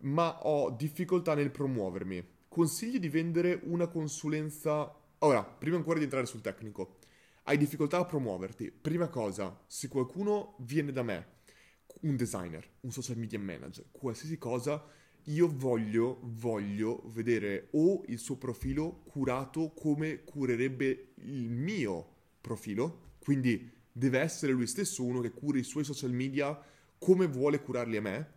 [0.00, 2.26] ma ho difficoltà nel promuovermi.
[2.48, 4.92] Consigli di vendere una consulenza...
[5.18, 6.98] Ora, prima ancora di entrare sul tecnico,
[7.44, 8.70] hai difficoltà a promuoverti.
[8.70, 11.34] Prima cosa, se qualcuno viene da me
[12.00, 14.84] un designer, un social media manager, qualsiasi cosa,
[15.24, 23.70] io voglio, voglio vedere o il suo profilo curato come curerebbe il mio profilo, quindi
[23.90, 26.58] deve essere lui stesso uno che cura i suoi social media
[26.98, 28.34] come vuole curarli a me.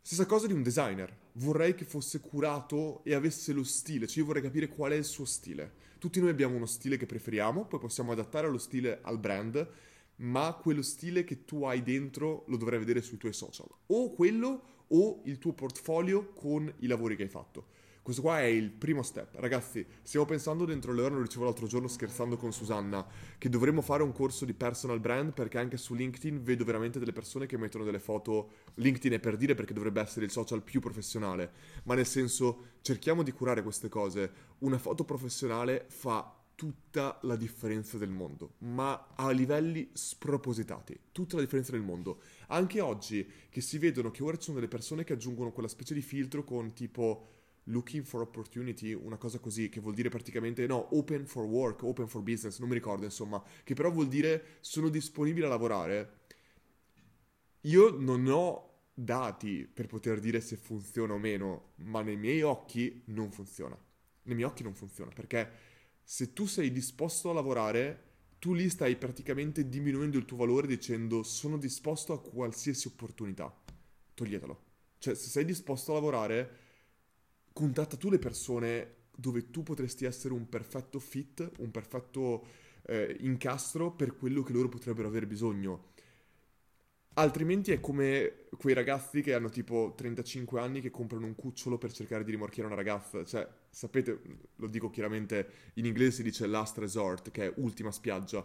[0.00, 4.26] Stessa cosa di un designer, vorrei che fosse curato e avesse lo stile, cioè io
[4.26, 5.84] vorrei capire qual è il suo stile.
[5.98, 9.68] Tutti noi abbiamo uno stile che preferiamo, poi possiamo adattare lo stile al brand,
[10.16, 13.68] ma quello stile che tu hai dentro lo dovrai vedere sui tuoi social.
[13.86, 17.74] O quello o il tuo portfolio con i lavori che hai fatto.
[18.06, 19.34] Questo qua è il primo step.
[19.34, 23.04] Ragazzi, stiamo pensando dentro le ore, lo dicevo l'altro giorno scherzando con Susanna,
[23.36, 27.10] che dovremmo fare un corso di personal brand perché anche su LinkedIn vedo veramente delle
[27.10, 28.50] persone che mettono delle foto.
[28.74, 31.50] LinkedIn è per dire perché dovrebbe essere il social più professionale,
[31.82, 34.30] ma nel senso cerchiamo di curare queste cose.
[34.58, 41.42] Una foto professionale fa tutta la differenza del mondo, ma a livelli spropositati, tutta la
[41.42, 42.22] differenza del mondo.
[42.48, 45.94] Anche oggi che si vedono che ora ci sono delle persone che aggiungono quella specie
[45.94, 47.28] di filtro con tipo
[47.64, 52.08] looking for opportunity, una cosa così, che vuol dire praticamente no, open for work, open
[52.08, 56.20] for business, non mi ricordo insomma, che però vuol dire sono disponibile a lavorare.
[57.62, 63.02] Io non ho dati per poter dire se funziona o meno, ma nei miei occhi
[63.06, 63.76] non funziona.
[64.22, 65.74] Nei miei occhi non funziona perché
[66.08, 68.02] se tu sei disposto a lavorare,
[68.38, 73.52] tu lì stai praticamente diminuendo il tuo valore dicendo sono disposto a qualsiasi opportunità.
[74.14, 74.62] Toglietelo.
[74.98, 76.50] Cioè, se sei disposto a lavorare,
[77.52, 82.46] contatta tu le persone dove tu potresti essere un perfetto fit, un perfetto
[82.82, 85.94] eh, incastro per quello che loro potrebbero aver bisogno.
[87.14, 91.92] Altrimenti è come quei ragazzi che hanno tipo 35 anni che comprano un cucciolo per
[91.92, 93.24] cercare di rimorchiare una ragazza.
[93.24, 94.18] Cioè, sapete,
[94.56, 98.42] lo dico chiaramente, in inglese si dice last resort, che è ultima spiaggia.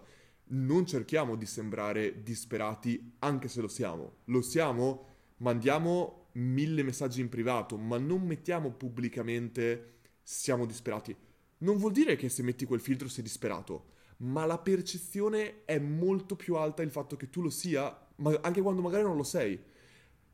[0.47, 4.17] Non cerchiamo di sembrare disperati, anche se lo siamo.
[4.25, 5.05] Lo siamo,
[5.37, 11.15] mandiamo mille messaggi in privato, ma non mettiamo pubblicamente siamo disperati.
[11.59, 13.85] Non vuol dire che se metti quel filtro sei disperato,
[14.17, 18.61] ma la percezione è molto più alta il fatto che tu lo sia ma anche
[18.61, 19.59] quando magari non lo sei.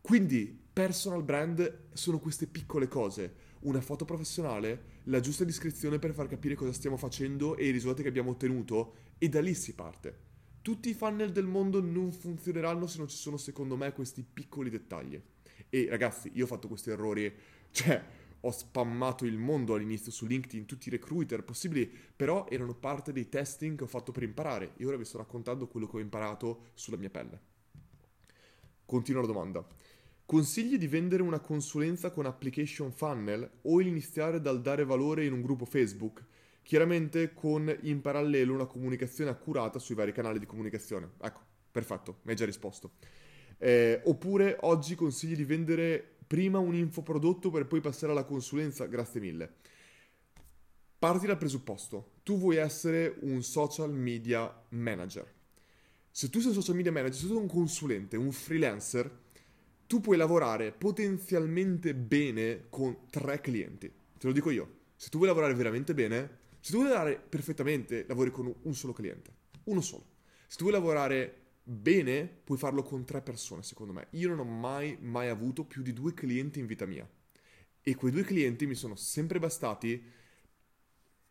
[0.01, 3.45] Quindi personal brand sono queste piccole cose.
[3.59, 8.03] Una foto professionale, la giusta descrizione per far capire cosa stiamo facendo e i risultati
[8.03, 10.25] che abbiamo ottenuto e da lì si parte.
[10.61, 14.69] Tutti i funnel del mondo non funzioneranno se non ci sono secondo me questi piccoli
[14.69, 15.19] dettagli.
[15.69, 17.33] E ragazzi, io ho fatto questi errori,
[17.71, 18.03] cioè
[18.41, 23.27] ho spammato il mondo all'inizio su LinkedIn, tutti i recruiter possibili, però erano parte dei
[23.27, 26.67] testing che ho fatto per imparare e ora vi sto raccontando quello che ho imparato
[26.75, 27.41] sulla mia pelle.
[28.85, 29.67] Continua la domanda.
[30.27, 35.41] Consigli di vendere una consulenza con application funnel o iniziare dal dare valore in un
[35.41, 36.21] gruppo Facebook?
[36.63, 41.11] Chiaramente con in parallelo una comunicazione accurata sui vari canali di comunicazione.
[41.21, 41.39] Ecco,
[41.71, 42.95] perfetto, mi hai già risposto.
[43.57, 48.85] Eh, oppure oggi consigli di vendere prima un infoprodotto per poi passare alla consulenza?
[48.85, 49.53] Grazie mille.
[50.99, 55.35] Parti dal presupposto, tu vuoi essere un social media manager.
[56.11, 59.25] Se tu sei un social media manager, se tu sei un consulente, un freelancer,
[59.87, 63.91] tu puoi lavorare potenzialmente bene con tre clienti.
[64.17, 64.75] Te lo dico io.
[64.95, 68.91] Se tu vuoi lavorare veramente bene, se tu vuoi lavorare perfettamente, lavori con un solo
[68.91, 69.31] cliente.
[69.65, 70.05] Uno solo.
[70.47, 74.07] Se tu vuoi lavorare bene, puoi farlo con tre persone, secondo me.
[74.11, 77.07] Io non ho mai, mai avuto più di due clienti in vita mia.
[77.81, 80.03] E quei due clienti mi sono sempre bastati,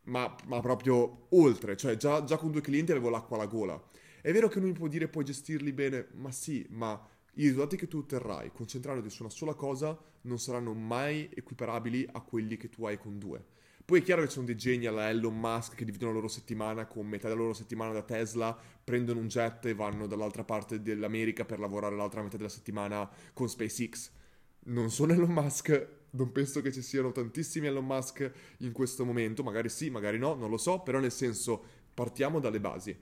[0.04, 1.76] ma, ma proprio oltre.
[1.76, 3.82] Cioè, già, già con due clienti avevo l'acqua alla gola.
[4.22, 6.98] È vero che lui può dire puoi gestirli bene, ma sì, ma
[7.38, 12.20] i risultati che tu otterrai concentrandoti su una sola cosa non saranno mai equiparabili a
[12.20, 13.44] quelli che tu hai con due.
[13.84, 16.28] Poi è chiaro che ci sono dei geni alla Elon Musk che dividono la loro
[16.28, 20.80] settimana con metà della loro settimana da Tesla, prendono un jet e vanno dall'altra parte
[20.82, 24.10] dell'America per lavorare l'altra metà della settimana con SpaceX.
[24.64, 29.42] Non sono Elon Musk, non penso che ci siano tantissimi Elon Musk in questo momento,
[29.42, 32.96] magari sì, magari no, non lo so, però nel senso partiamo dalle basi.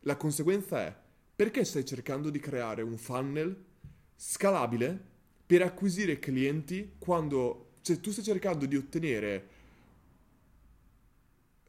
[0.00, 0.94] La conseguenza è
[1.34, 3.66] perché stai cercando di creare un funnel
[4.20, 5.00] scalabile
[5.46, 9.48] per acquisire clienti quando cioè, tu stai cercando di ottenere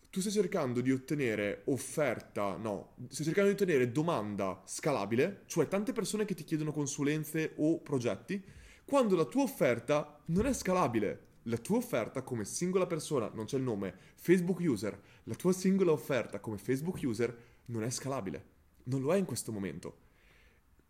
[0.10, 5.94] tu stai cercando di ottenere offerta, no, stai cercando di ottenere domanda scalabile, cioè tante
[5.94, 8.44] persone che ti chiedono consulenze o progetti,
[8.86, 11.28] quando la tua offerta non è scalabile.
[11.44, 15.92] La tua offerta come singola persona, non c'è il nome, Facebook user, la tua singola
[15.92, 18.44] offerta come Facebook user non è scalabile.
[18.86, 20.09] Non lo è in questo momento.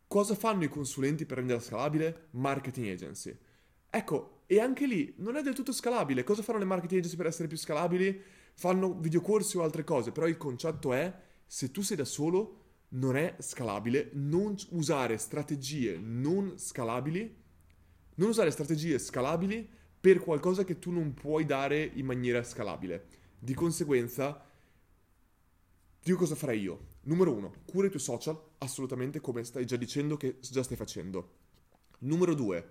[0.10, 2.30] Cosa fanno i consulenti per renderla scalabile?
[2.32, 3.38] Marketing agency.
[3.91, 6.24] Ecco, e anche lì non è del tutto scalabile.
[6.24, 8.19] Cosa fanno le marketing agency per essere più scalabili?
[8.56, 13.17] Fanno videocorsi o altre cose, però il concetto è se tu sei da solo non
[13.17, 17.36] è scalabile, non usare strategie non scalabili,
[18.15, 19.69] non usare strategie scalabili
[20.00, 23.06] per qualcosa che tu non puoi dare in maniera scalabile.
[23.38, 24.43] Di conseguenza
[26.02, 26.88] Dico cosa farei io.
[27.02, 31.38] Numero uno, cura i tuoi social, assolutamente come stai già dicendo che già stai facendo.
[32.00, 32.67] Numero due,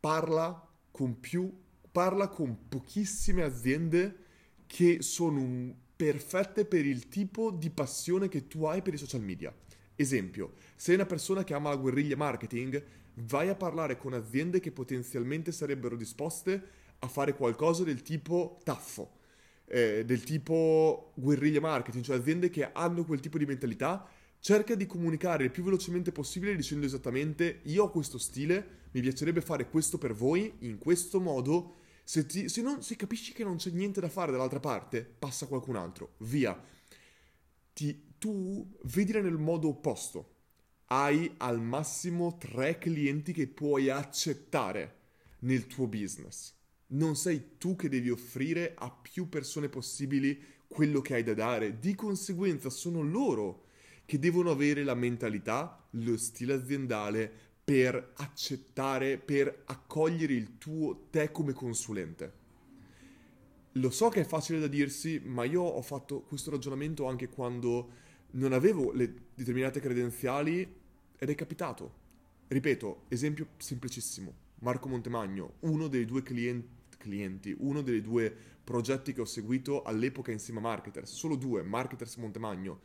[0.00, 1.52] parla con più,
[1.90, 4.24] parla con pochissime aziende
[4.66, 9.54] che sono perfette per il tipo di passione che tu hai per i social media.
[9.94, 12.82] Esempio, sei una persona che ama la guerriglia marketing,
[13.14, 19.17] vai a parlare con aziende che potenzialmente sarebbero disposte a fare qualcosa del tipo taffo,
[19.68, 24.06] eh, del tipo guerriglia marketing, cioè aziende che hanno quel tipo di mentalità,
[24.40, 29.40] cerca di comunicare il più velocemente possibile dicendo esattamente io ho questo stile, mi piacerebbe
[29.40, 33.56] fare questo per voi, in questo modo, se, ti, se, non, se capisci che non
[33.56, 36.58] c'è niente da fare dall'altra parte, passa qualcun altro, via.
[37.74, 40.36] Ti, tu vedila nel modo opposto.
[40.86, 44.96] Hai al massimo tre clienti che puoi accettare
[45.40, 46.54] nel tuo business.
[46.90, 51.78] Non sei tu che devi offrire a più persone possibili quello che hai da dare.
[51.78, 53.64] Di conseguenza sono loro
[54.06, 57.30] che devono avere la mentalità, lo stile aziendale
[57.62, 62.32] per accettare, per accogliere il tuo te come consulente.
[63.72, 67.90] Lo so che è facile da dirsi, ma io ho fatto questo ragionamento anche quando
[68.30, 70.66] non avevo le determinate credenziali
[71.18, 71.92] ed è capitato.
[72.48, 74.46] Ripeto, esempio semplicissimo.
[74.60, 80.30] Marco Montemagno, uno dei due clienti, clienti, uno dei due progetti che ho seguito all'epoca
[80.30, 82.80] insieme a Marketers, solo due, Marketers Montemagno.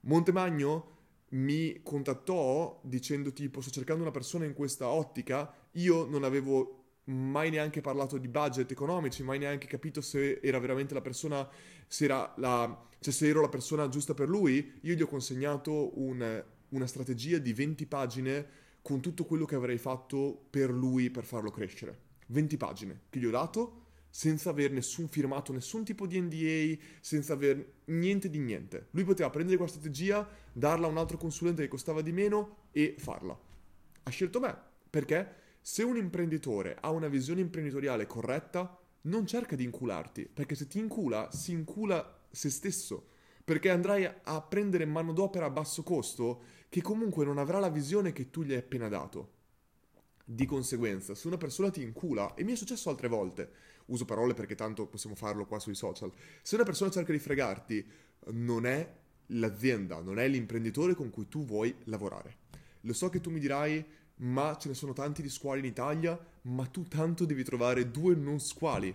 [0.00, 0.92] Montemagno
[1.30, 7.50] mi contattò dicendo tipo sto cercando una persona in questa ottica, io non avevo mai
[7.50, 11.48] neanche parlato di budget economici, mai neanche capito se era veramente la persona,
[11.86, 16.44] se, la, cioè se ero la persona giusta per lui, io gli ho consegnato un,
[16.68, 18.46] una strategia di 20 pagine
[18.80, 22.12] con tutto quello che avrei fatto per lui per farlo crescere.
[22.26, 27.32] 20 pagine che gli ho dato senza aver nessun firmato, nessun tipo di NDA, senza
[27.32, 28.86] aver niente di niente.
[28.90, 32.94] Lui poteva prendere quella strategia, darla a un altro consulente che costava di meno e
[32.96, 33.36] farla.
[34.04, 34.56] Ha scelto me,
[34.88, 40.68] perché se un imprenditore ha una visione imprenditoriale corretta, non cerca di incularti, perché se
[40.68, 43.08] ti incula, si incula se stesso,
[43.42, 48.30] perché andrai a prendere manodopera a basso costo che comunque non avrà la visione che
[48.30, 49.33] tu gli hai appena dato.
[50.26, 53.50] Di conseguenza, se una persona ti incula, e mi è successo altre volte,
[53.86, 56.10] uso parole perché tanto possiamo farlo qua sui social,
[56.42, 57.86] se una persona cerca di fregarti,
[58.30, 58.90] non è
[59.26, 62.38] l'azienda, non è l'imprenditore con cui tu vuoi lavorare.
[62.82, 63.84] Lo so che tu mi dirai,
[64.16, 68.14] ma ce ne sono tanti di squali in Italia, ma tu tanto devi trovare due
[68.14, 68.94] non squali.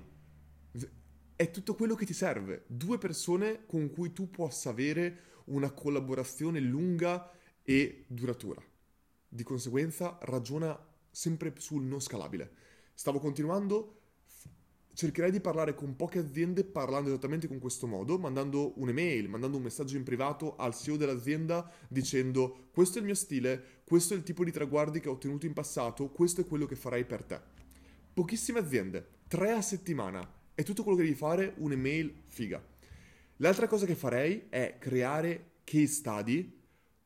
[1.35, 6.59] È tutto quello che ti serve, due persone con cui tu possa avere una collaborazione
[6.59, 8.61] lunga e duratura.
[9.27, 12.51] Di conseguenza ragiona sempre sul non scalabile.
[12.93, 13.99] Stavo continuando
[14.99, 19.63] cercherei di parlare con poche aziende parlando esattamente con questo modo, mandando un'email, mandando un
[19.63, 24.23] messaggio in privato al CEO dell'azienda dicendo questo è il mio stile, questo è il
[24.23, 27.39] tipo di traguardi che ho ottenuto in passato, questo è quello che farei per te.
[28.13, 32.61] Pochissime aziende, tre a settimana, è tutto quello che devi fare, un'email figa.
[33.37, 36.61] L'altra cosa che farei è creare case study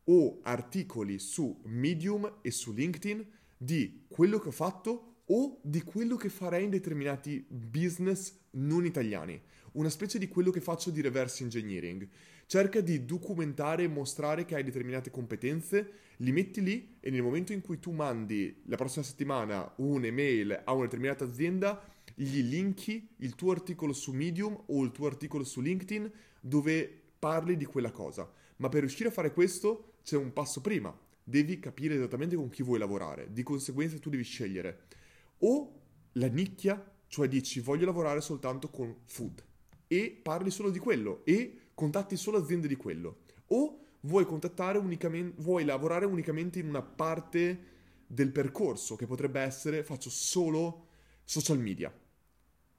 [0.05, 3.33] o articoli su Medium e su LinkedIn
[3.63, 9.41] di quello che ho fatto o di quello che farei in determinati business non italiani,
[9.73, 12.08] una specie di quello che faccio di reverse engineering.
[12.45, 17.54] Cerca di documentare e mostrare che hai determinate competenze, li metti lì e nel momento
[17.54, 21.82] in cui tu mandi la prossima settimana un'email a una determinata azienda,
[22.15, 27.56] gli linki il tuo articolo su Medium o il tuo articolo su LinkedIn dove parli
[27.56, 28.30] di quella cosa.
[28.58, 30.95] Ma per riuscire a fare questo c'è un passo prima.
[31.23, 33.31] Devi capire esattamente con chi vuoi lavorare.
[33.31, 34.88] Di conseguenza tu devi scegliere
[35.39, 35.81] o
[36.13, 39.43] la nicchia, cioè dici voglio lavorare soltanto con food
[39.88, 45.41] e parli solo di quello e contatti solo aziende di quello, o vuoi contattare unicamente,
[45.41, 47.71] vuoi lavorare unicamente in una parte
[48.07, 50.88] del percorso che potrebbe essere faccio solo
[51.23, 51.93] social media.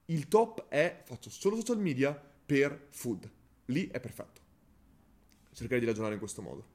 [0.05, 3.29] Il top è faccio solo social media per food.
[3.65, 4.41] Lì è perfetto.
[5.51, 6.74] Cercare di ragionare in questo modo.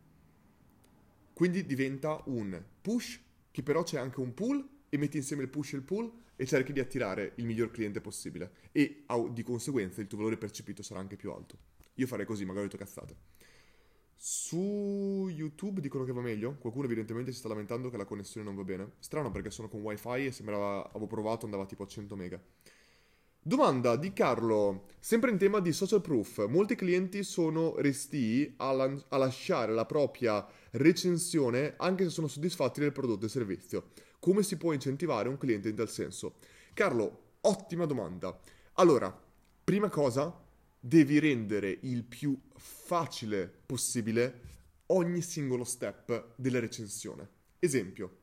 [1.41, 3.19] Quindi diventa un push
[3.51, 6.45] che però c'è anche un pull e metti insieme il push e il pull e
[6.45, 11.01] cerchi di attirare il miglior cliente possibile e di conseguenza il tuo valore percepito sarà
[11.01, 11.57] anche più alto.
[11.95, 13.17] Io farei così, magari ho detto cazzate.
[14.17, 16.59] Su YouTube dicono che va meglio.
[16.59, 18.91] Qualcuno evidentemente si sta lamentando che la connessione non va bene.
[18.99, 22.39] Strano perché sono con wifi e sembrava, avevo provato, andava tipo a 100 mega.
[23.43, 26.47] Domanda di Carlo, sempre in tema di social proof.
[26.49, 32.81] Molti clienti sono restii a, lan- a lasciare la propria recensione anche se sono soddisfatti
[32.81, 33.91] del prodotto e servizio.
[34.19, 36.37] Come si può incentivare un cliente in tal senso?
[36.75, 38.39] Carlo, ottima domanda.
[38.75, 39.17] Allora,
[39.65, 40.39] prima cosa,
[40.79, 44.49] devi rendere il più facile possibile
[44.87, 47.29] ogni singolo step della recensione.
[47.59, 48.19] Esempio,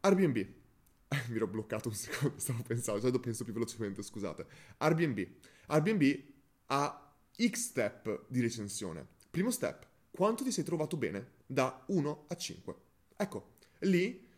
[0.00, 0.36] Airbnb.
[1.28, 4.46] mi ero bloccato un secondo, stavo pensando, cioè penso più velocemente, scusate.
[4.78, 5.26] Airbnb.
[5.66, 6.22] Airbnb
[6.66, 9.08] ha X step di recensione.
[9.34, 11.30] Primo step, quanto ti sei trovato bene?
[11.44, 12.74] Da 1 a 5.
[13.16, 14.28] Ecco, lì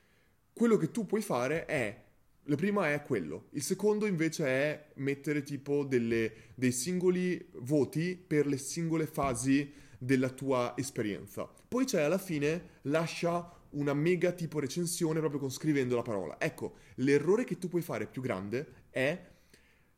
[0.55, 2.03] quello che tu puoi fare è
[2.45, 8.47] la prima è quello, il secondo invece è mettere tipo delle, dei singoli voti per
[8.47, 11.47] le singole fasi della tua esperienza.
[11.69, 16.41] Poi c'è alla fine lascia una mega tipo recensione proprio con scrivendo la parola.
[16.41, 19.35] Ecco, l'errore che tu puoi fare più grande è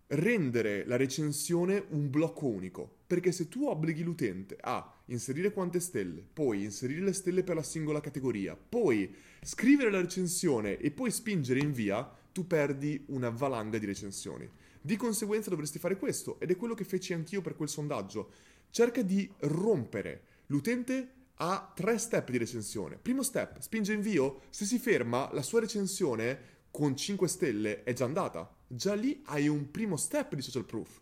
[0.08, 2.96] rendere la recensione un blocco unico.
[3.06, 7.62] Perché se tu obblighi l'utente a inserire quante stelle, poi inserire le stelle per la
[7.62, 13.78] singola categoria, poi scrivere la recensione e poi spingere in via, tu perdi una valanga
[13.78, 14.48] di recensioni.
[14.80, 18.30] Di conseguenza dovresti fare questo ed è quello che feci anch'io per quel sondaggio.
[18.70, 20.22] Cerca di rompere.
[20.46, 22.96] L'utente ha tre step di recensione.
[22.96, 24.42] Primo step, spinge invio.
[24.50, 28.57] Se si ferma, la sua recensione con 5 stelle è già andata.
[28.70, 31.00] Già lì hai un primo step di social proof.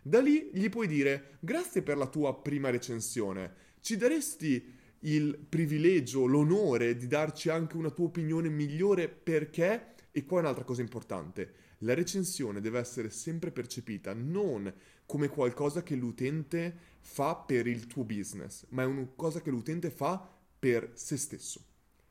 [0.00, 6.26] Da lì gli puoi dire grazie per la tua prima recensione, ci daresti il privilegio,
[6.26, 9.94] l'onore di darci anche una tua opinione migliore perché?
[10.12, 14.72] E qua è un'altra cosa importante, la recensione deve essere sempre percepita non
[15.04, 19.90] come qualcosa che l'utente fa per il tuo business, ma è una cosa che l'utente
[19.90, 21.64] fa per se stesso.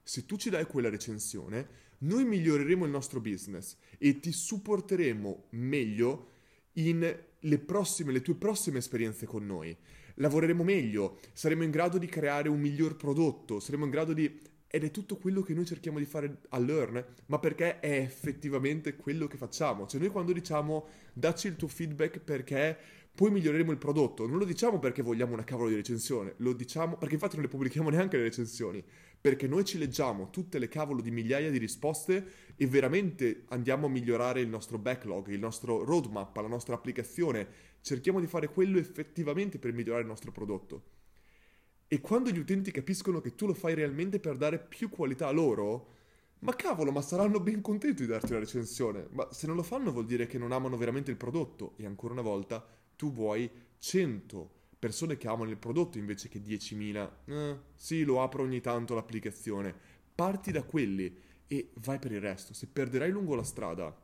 [0.04, 1.68] Se tu ci dai quella recensione,
[2.00, 6.28] noi miglioreremo il nostro business e ti supporteremo meglio
[6.74, 9.76] in le, prossime, le tue prossime esperienze con noi.
[10.16, 14.40] Lavoreremo meglio, saremo in grado di creare un miglior prodotto, saremo in grado di...
[14.70, 18.96] Ed è tutto quello che noi cerchiamo di fare a Learn, ma perché è effettivamente
[18.96, 19.88] quello che facciamo.
[19.88, 22.78] Cioè noi quando diciamo dacci il tuo feedback perché
[23.18, 26.98] poi miglioreremo il prodotto, non lo diciamo perché vogliamo una cavolo di recensione, lo diciamo
[26.98, 28.84] perché infatti non le pubblichiamo neanche le recensioni,
[29.20, 33.90] perché noi ci leggiamo tutte le cavolo di migliaia di risposte e veramente andiamo a
[33.90, 37.48] migliorare il nostro backlog, il nostro roadmap, la nostra applicazione,
[37.82, 40.97] cerchiamo di fare quello effettivamente per migliorare il nostro prodotto.
[41.88, 45.32] E quando gli utenti capiscono che tu lo fai realmente per dare più qualità a
[45.32, 45.96] loro,
[46.40, 49.08] ma cavolo, ma saranno ben contenti di darti una recensione.
[49.12, 51.74] Ma se non lo fanno vuol dire che non amano veramente il prodotto.
[51.78, 52.66] E ancora una volta,
[52.96, 57.12] tu vuoi 100 persone che amano il prodotto invece che 10.000.
[57.26, 59.74] Eh, sì, lo apro ogni tanto l'applicazione.
[60.14, 61.16] Parti da quelli
[61.48, 62.54] e vai per il resto.
[62.54, 63.96] Se perderai lungo la strada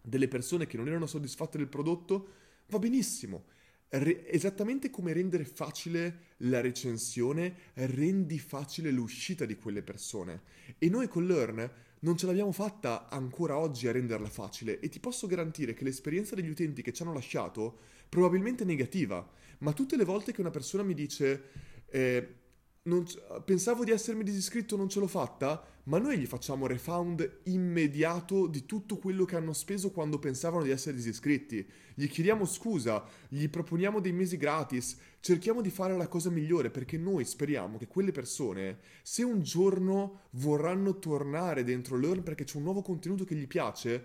[0.00, 2.28] delle persone che non erano soddisfatte del prodotto,
[2.68, 3.46] va benissimo.
[3.96, 10.42] Re- esattamente come rendere facile la recensione, rendi facile l'uscita di quelle persone.
[10.78, 11.70] E noi con Learn
[12.00, 16.34] non ce l'abbiamo fatta ancora oggi a renderla facile e ti posso garantire che l'esperienza
[16.34, 17.78] degli utenti che ci hanno lasciato
[18.08, 19.26] probabilmente è negativa,
[19.58, 21.42] ma tutte le volte che una persona mi dice
[21.86, 22.34] eh,
[23.04, 28.46] c- pensavo di essermi disiscritto, non ce l'ho fatta, ma noi gli facciamo refund immediato
[28.46, 31.66] di tutto quello che hanno speso quando pensavano di essere disiscritti.
[31.94, 36.98] Gli chiediamo scusa, gli proponiamo dei mesi gratis, cerchiamo di fare la cosa migliore perché
[36.98, 42.64] noi speriamo che quelle persone, se un giorno vorranno tornare dentro Learn perché c'è un
[42.64, 44.04] nuovo contenuto che gli piace,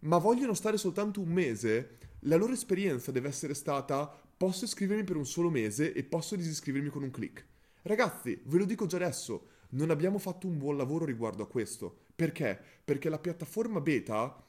[0.00, 5.16] ma vogliono stare soltanto un mese, la loro esperienza deve essere stata posso iscrivermi per
[5.16, 7.52] un solo mese e posso disiscrivermi con un click.
[7.86, 12.04] Ragazzi, ve lo dico già adesso, non abbiamo fatto un buon lavoro riguardo a questo.
[12.16, 12.58] Perché?
[12.82, 14.42] Perché la piattaforma beta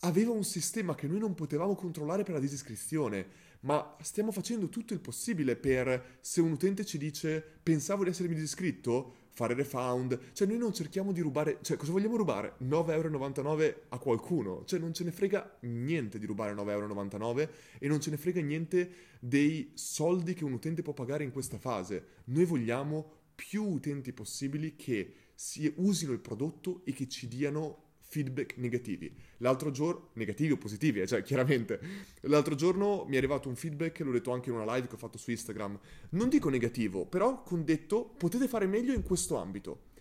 [0.00, 3.26] aveva un sistema che noi non potevamo controllare per la disiscrizione,
[3.64, 8.34] ma stiamo facendo tutto il possibile per, se un utente ci dice pensavo di essermi
[8.34, 12.54] disiscritto, fare refund, cioè noi non cerchiamo di rubare, cioè cosa vogliamo rubare?
[12.62, 17.48] 9,99€ a qualcuno, cioè non ce ne frega niente di rubare 9,99€
[17.78, 21.58] e non ce ne frega niente dei soldi che un utente può pagare in questa
[21.58, 22.06] fase.
[22.26, 27.83] Noi vogliamo più utenti possibili che si usino il prodotto e che ci diano
[28.14, 29.12] feedback negativi.
[29.38, 31.80] L'altro giorno, negativi o positivi, eh, cioè chiaramente,
[32.22, 34.98] l'altro giorno mi è arrivato un feedback, l'ho detto anche in una live che ho
[34.98, 35.76] fatto su Instagram,
[36.10, 39.92] non dico negativo, però con detto potete fare meglio in questo ambito.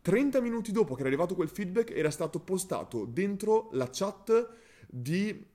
[0.00, 4.48] 30 minuti dopo che era arrivato quel feedback era stato postato dentro la chat
[4.88, 5.46] di...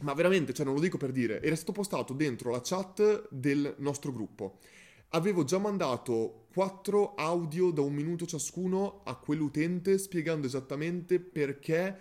[0.00, 3.76] Ma veramente, cioè non lo dico per dire, era stato postato dentro la chat del
[3.78, 4.58] nostro gruppo
[5.10, 11.94] avevo già mandato quattro audio da un minuto ciascuno a quell'utente spiegando esattamente perché,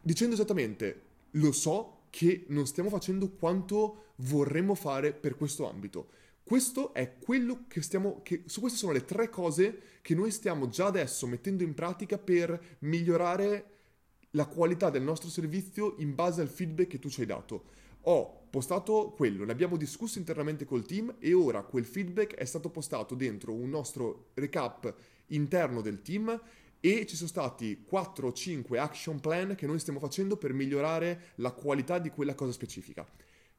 [0.00, 6.10] dicendo esattamente, lo so che non stiamo facendo quanto vorremmo fare per questo ambito.
[6.44, 8.20] Questo è quello che stiamo.
[8.22, 12.16] Che, su queste sono le tre cose che noi stiamo già adesso mettendo in pratica
[12.16, 13.70] per migliorare
[14.30, 17.64] la qualità del nostro servizio in base al feedback che tu ci hai dato.
[18.02, 22.68] Ho postato quello, ne abbiamo discusso internamente col team e ora quel feedback è stato
[22.68, 24.92] postato dentro un nostro recap
[25.28, 26.40] interno del team
[26.80, 31.32] e ci sono stati 4 o 5 action plan che noi stiamo facendo per migliorare
[31.36, 33.06] la qualità di quella cosa specifica.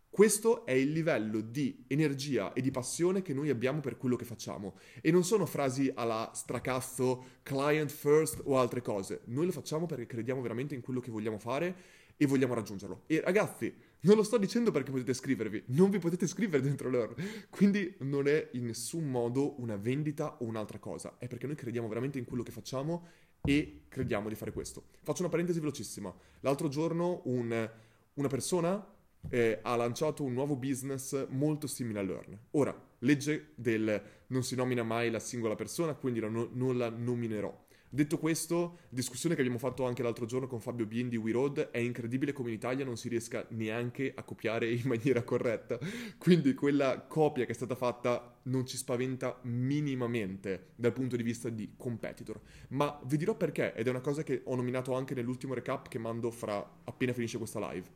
[0.09, 4.25] Questo è il livello di energia e di passione che noi abbiamo per quello che
[4.25, 4.75] facciamo.
[4.99, 9.21] E non sono frasi alla stracazzo, client first o altre cose.
[9.27, 11.75] Noi lo facciamo perché crediamo veramente in quello che vogliamo fare
[12.17, 13.03] e vogliamo raggiungerlo.
[13.07, 17.13] E ragazzi, non lo sto dicendo perché potete scrivervi, non vi potete scrivere dentro Learn.
[17.49, 21.17] Quindi non è in nessun modo una vendita o un'altra cosa.
[21.17, 23.07] È perché noi crediamo veramente in quello che facciamo
[23.43, 24.85] e crediamo di fare questo.
[25.01, 26.13] Faccio una parentesi velocissima.
[26.41, 27.69] L'altro giorno un,
[28.13, 28.85] una persona
[29.29, 32.39] eh, ha lanciato un nuovo business molto simile a Learn.
[32.51, 36.89] Ora, legge del non si nomina mai la singola persona, quindi la no, non la
[36.89, 37.61] nominerò.
[37.93, 41.71] Detto questo, discussione che abbiamo fatto anche l'altro giorno con Fabio Bien di We Road,
[41.71, 45.77] è incredibile come in Italia non si riesca neanche a copiare in maniera corretta.
[46.17, 51.49] Quindi quella copia che è stata fatta non ci spaventa minimamente dal punto di vista
[51.49, 52.39] di competitor.
[52.69, 55.99] Ma vi dirò perché, ed è una cosa che ho nominato anche nell'ultimo recap che
[55.99, 57.89] mando fra appena finisce questa live.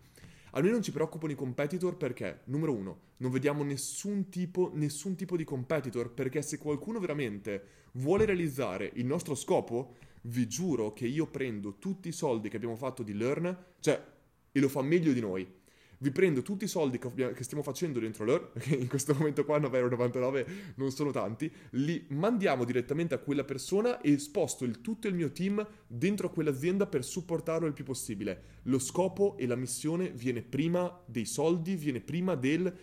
[0.57, 5.15] A noi non ci preoccupano i competitor perché, numero uno, non vediamo nessun tipo, nessun
[5.15, 7.61] tipo di competitor perché se qualcuno veramente
[7.93, 12.77] vuole realizzare il nostro scopo, vi giuro che io prendo tutti i soldi che abbiamo
[12.77, 14.01] fatto di Learn, cioè,
[14.49, 15.45] e lo fa meglio di noi
[15.99, 19.59] vi prendo tutti i soldi che, stiamo facendo dentro l'ER, che in questo momento qua
[19.59, 25.13] 9,99€ non sono tanti, li mandiamo direttamente a quella persona e sposto il, tutto il
[25.13, 28.61] mio team dentro quell'azienda per supportarlo il più possibile.
[28.63, 32.73] Lo scopo e la missione viene prima dei soldi, viene prima del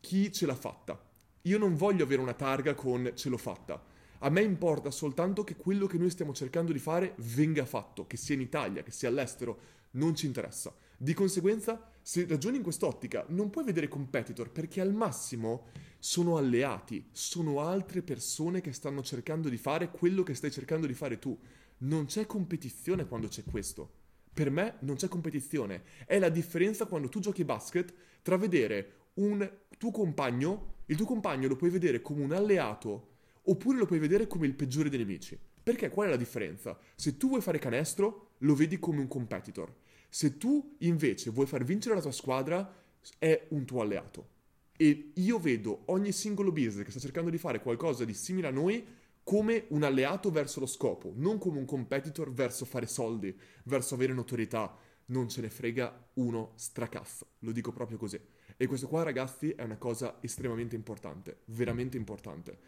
[0.00, 1.00] chi ce l'ha fatta.
[1.42, 3.82] Io non voglio avere una targa con ce l'ho fatta.
[4.22, 8.18] A me importa soltanto che quello che noi stiamo cercando di fare venga fatto, che
[8.18, 9.58] sia in Italia, che sia all'estero,
[9.92, 10.74] non ci interessa.
[10.98, 15.66] Di conseguenza, se ragioni in quest'ottica, non puoi vedere competitor perché al massimo
[15.98, 20.94] sono alleati, sono altre persone che stanno cercando di fare quello che stai cercando di
[20.94, 21.38] fare tu.
[21.78, 23.98] Non c'è competizione quando c'è questo.
[24.32, 25.82] Per me non c'è competizione.
[26.06, 27.92] È la differenza quando tu giochi basket
[28.22, 33.08] tra vedere un tuo compagno, il tuo compagno lo puoi vedere come un alleato
[33.42, 35.38] oppure lo puoi vedere come il peggiore dei nemici.
[35.62, 36.78] Perché qual è la differenza?
[36.94, 39.74] Se tu vuoi fare canestro, lo vedi come un competitor.
[40.10, 42.76] Se tu invece vuoi far vincere la tua squadra,
[43.18, 44.38] è un tuo alleato.
[44.76, 48.50] E io vedo ogni singolo business che sta cercando di fare qualcosa di simile a
[48.50, 48.84] noi
[49.22, 53.34] come un alleato verso lo scopo, non come un competitor verso fare soldi,
[53.64, 54.76] verso avere notorietà.
[55.06, 58.18] Non ce ne frega uno stracazzo, lo dico proprio così.
[58.56, 62.58] E questo qua, ragazzi, è una cosa estremamente importante, veramente importante.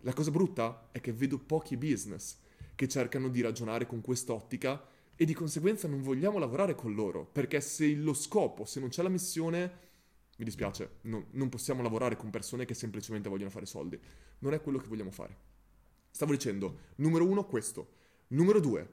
[0.00, 2.38] La cosa brutta è che vedo pochi business
[2.74, 4.82] che cercano di ragionare con quest'ottica
[5.14, 9.02] e di conseguenza non vogliamo lavorare con loro, perché se lo scopo, se non c'è
[9.02, 9.90] la missione,
[10.36, 13.98] mi dispiace, no, non possiamo lavorare con persone che semplicemente vogliono fare soldi.
[14.40, 15.36] Non è quello che vogliamo fare.
[16.10, 18.00] Stavo dicendo, numero uno, questo.
[18.28, 18.88] Numero due,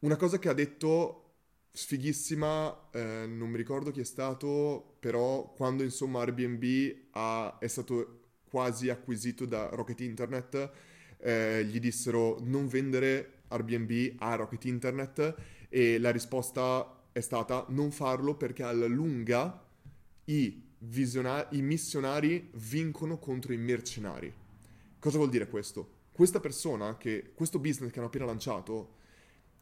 [0.00, 1.24] una cosa che ha detto
[1.72, 6.64] sfighissima, eh, non mi ricordo chi è stato, però quando insomma Airbnb
[7.12, 10.70] ha, è stato quasi acquisito da Rocket Internet,
[11.18, 15.34] eh, gli dissero non vendere Airbnb a Rocket Internet
[15.68, 19.64] e la risposta è stata non farlo perché alla lunga
[20.24, 24.32] i, visionari, i missionari vincono contro i mercenari.
[24.98, 25.98] Cosa vuol dire questo?
[26.12, 28.98] Questa persona, che, questo business che hanno appena lanciato,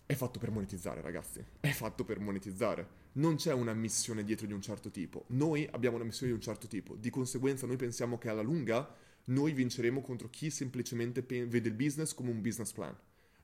[0.04, 1.44] è fatto per monetizzare, ragazzi.
[1.60, 2.96] È fatto per monetizzare.
[3.12, 5.24] Non c'è una missione dietro di un certo tipo.
[5.28, 6.96] Noi abbiamo una missione di un certo tipo.
[6.96, 8.90] Di conseguenza, noi pensiamo che alla lunga
[9.24, 12.96] noi vinceremo contro chi semplicemente pe- vede il business come un business plan.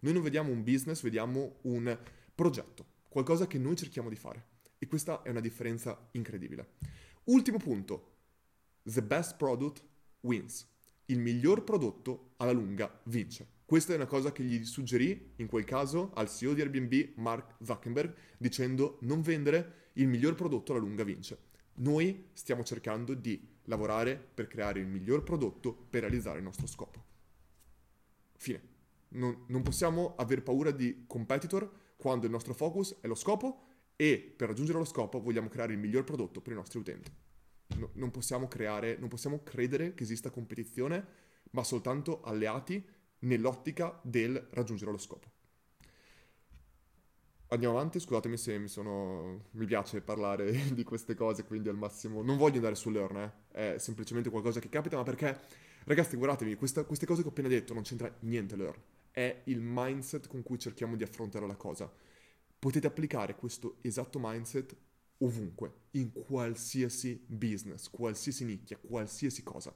[0.04, 1.98] Noi non vediamo un business, vediamo un
[2.34, 4.48] progetto, qualcosa che noi cerchiamo di fare.
[4.78, 6.72] E questa è una differenza incredibile.
[7.24, 8.16] Ultimo punto,
[8.82, 9.82] the best product
[10.20, 10.68] wins.
[11.06, 13.48] Il miglior prodotto alla lunga vince.
[13.64, 17.54] Questa è una cosa che gli suggerì, in quel caso, al CEO di Airbnb, Mark
[17.62, 21.38] Zuckerberg, dicendo non vendere, il miglior prodotto alla lunga vince.
[21.76, 27.02] Noi stiamo cercando di lavorare per creare il miglior prodotto per realizzare il nostro scopo.
[28.36, 28.72] Fine
[29.14, 33.62] non, non possiamo aver paura di competitor quando il nostro focus è lo scopo
[33.96, 37.12] e per raggiungere lo scopo vogliamo creare il miglior prodotto per i nostri utenti.
[37.76, 41.06] No, non possiamo creare, non possiamo credere che esista competizione,
[41.50, 42.84] ma soltanto alleati
[43.20, 45.32] nell'ottica del raggiungere lo scopo.
[47.48, 49.44] Andiamo avanti, scusatemi se mi sono...
[49.52, 52.22] mi piace parlare di queste cose, quindi al massimo...
[52.22, 53.32] Non voglio andare su Learn, eh?
[53.74, 55.38] è semplicemente qualcosa che capita, ma perché,
[55.84, 58.80] ragazzi, guardatevi, questa, queste cose che ho appena detto non c'entra niente Learn
[59.14, 61.90] è il mindset con cui cerchiamo di affrontare la cosa.
[62.58, 64.74] Potete applicare questo esatto mindset
[65.18, 69.72] ovunque, in qualsiasi business, qualsiasi nicchia, qualsiasi cosa.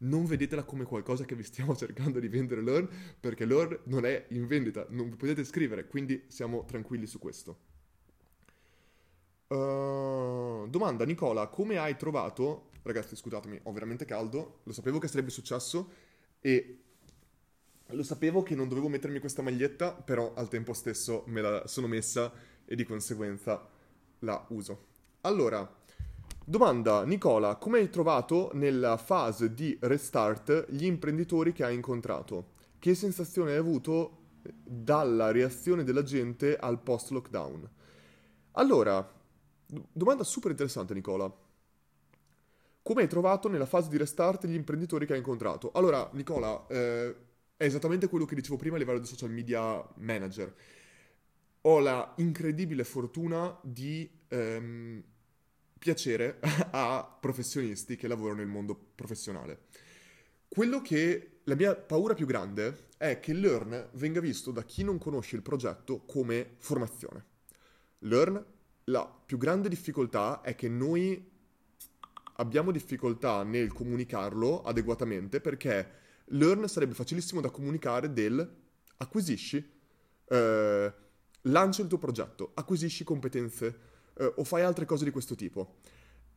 [0.00, 2.86] non vedetela come qualcosa che vi stiamo cercando di vendere Learn,
[3.18, 7.58] perché Learn non è in vendita, non vi potete scrivere, quindi siamo tranquilli su questo.
[9.46, 12.72] Uh, domanda Nicola, come hai trovato...
[12.82, 15.90] Ragazzi, scusatemi, ho veramente caldo, lo sapevo che sarebbe successo
[16.40, 16.85] e
[17.88, 21.86] lo sapevo che non dovevo mettermi questa maglietta, però al tempo stesso me la sono
[21.86, 22.32] messa
[22.64, 23.66] e di conseguenza
[24.20, 24.94] la uso.
[25.22, 25.68] Allora,
[26.48, 32.52] Domanda Nicola, come hai trovato nella fase di restart gli imprenditori che hai incontrato?
[32.78, 34.18] Che sensazione hai avuto
[34.62, 37.68] dalla reazione della gente al post lockdown?
[38.52, 39.12] Allora,
[39.66, 41.34] domanda super interessante Nicola.
[42.80, 45.72] Come hai trovato nella fase di restart gli imprenditori che hai incontrato?
[45.72, 47.25] Allora, Nicola, eh,
[47.56, 50.54] è esattamente quello che dicevo prima a livello di social media manager.
[51.62, 54.08] Ho la incredibile fortuna di...
[54.28, 55.02] Ehm,
[55.78, 56.38] piacere
[56.72, 59.66] a professionisti che lavorano nel mondo professionale.
[60.48, 64.98] Quello che la mia paura più grande è che Learn venga visto da chi non
[64.98, 67.24] conosce il progetto come formazione.
[68.00, 68.44] Learn,
[68.84, 71.34] la più grande difficoltà è che noi
[72.38, 78.64] abbiamo difficoltà nel comunicarlo adeguatamente perché Learn sarebbe facilissimo da comunicare del
[78.98, 79.64] acquisisci,
[80.28, 80.94] eh,
[81.42, 83.78] lancia il tuo progetto, acquisisci competenze
[84.14, 85.76] eh, o fai altre cose di questo tipo.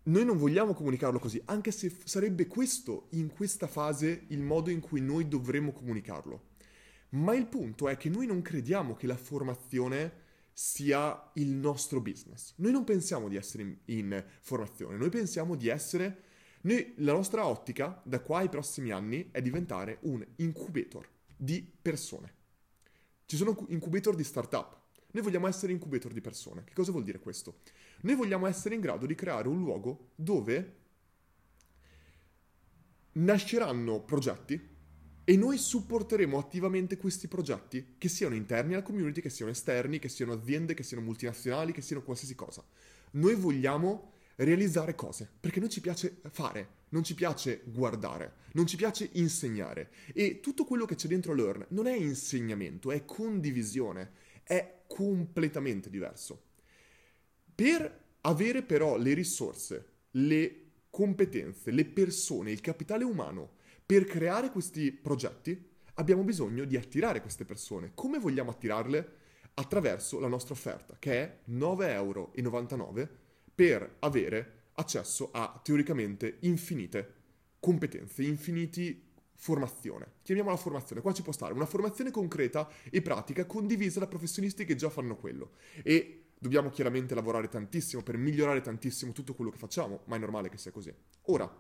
[0.04, 4.70] Noi non vogliamo comunicarlo così, anche se f- sarebbe questo, in questa fase, il modo
[4.70, 6.48] in cui noi dovremmo comunicarlo.
[7.10, 12.54] Ma il punto è che noi non crediamo che la formazione sia il nostro business.
[12.58, 16.24] Noi non pensiamo di essere in, in formazione, noi pensiamo di essere...
[16.62, 22.34] Noi, la nostra ottica da qua ai prossimi anni è diventare un incubator di persone.
[23.26, 24.80] Ci sono incubator di startup,
[25.12, 26.64] noi vogliamo essere incubator di persone.
[26.64, 27.62] Che cosa vuol dire questo?
[28.02, 30.76] Noi vogliamo essere in grado di creare un luogo dove
[33.14, 34.78] nasceranno progetti
[35.24, 40.10] e noi supporteremo attivamente questi progetti, che siano interni alla community, che siano esterni, che
[40.10, 42.64] siano aziende, che siano multinazionali, che siano qualsiasi cosa.
[43.12, 48.78] Noi vogliamo realizzare cose, perché noi ci piace fare, non ci piace guardare, non ci
[48.78, 49.92] piace insegnare.
[50.14, 54.12] E tutto quello che c'è dentro Learn non è insegnamento, è condivisione,
[54.44, 56.44] è completamente diverso.
[57.54, 64.92] Per avere però le risorse, le competenze, le persone, il capitale umano per creare questi
[64.92, 67.92] progetti, abbiamo bisogno di attirare queste persone.
[67.94, 69.18] Come vogliamo attirarle?
[69.56, 72.32] Attraverso la nostra offerta, che è 9,99 euro
[73.60, 77.16] per avere accesso a teoricamente infinite
[77.60, 79.04] competenze, infiniti
[79.36, 80.14] formazione.
[80.22, 84.76] Chiamiamola formazione, qua ci può stare una formazione concreta e pratica condivisa da professionisti che
[84.76, 85.56] già fanno quello.
[85.84, 90.48] E dobbiamo chiaramente lavorare tantissimo per migliorare tantissimo tutto quello che facciamo, ma è normale
[90.48, 90.94] che sia così.
[91.24, 91.54] Ora,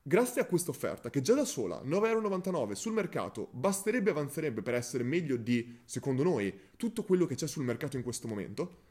[0.00, 4.74] grazie a questa offerta, che già da sola, 9,99€ sul mercato, basterebbe e avanzerebbe per
[4.74, 8.85] essere meglio di, secondo noi, tutto quello che c'è sul mercato in questo momento,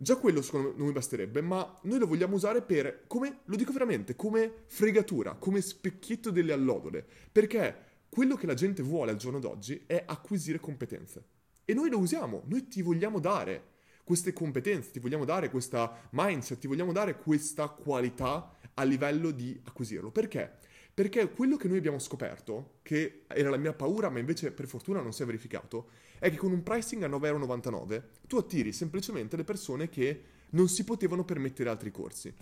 [0.00, 3.56] Già quello secondo me non mi basterebbe, ma noi lo vogliamo usare per, come, lo
[3.56, 9.16] dico veramente, come fregatura, come specchietto delle allodole, perché quello che la gente vuole al
[9.16, 11.24] giorno d'oggi è acquisire competenze.
[11.64, 16.60] E noi lo usiamo, noi ti vogliamo dare queste competenze, ti vogliamo dare questa mindset,
[16.60, 20.12] ti vogliamo dare questa qualità a livello di acquisirlo.
[20.12, 20.58] Perché?
[20.94, 25.00] Perché quello che noi abbiamo scoperto, che era la mia paura, ma invece per fortuna
[25.00, 29.44] non si è verificato, è che con un pricing a 9,99€ tu attiri semplicemente le
[29.44, 32.32] persone che non si potevano permettere altri corsi.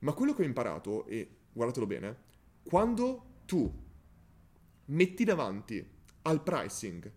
[0.00, 2.16] Ma quello che ho imparato, e guardatelo bene,
[2.62, 3.72] quando tu
[4.86, 5.84] metti davanti
[6.22, 7.12] al pricing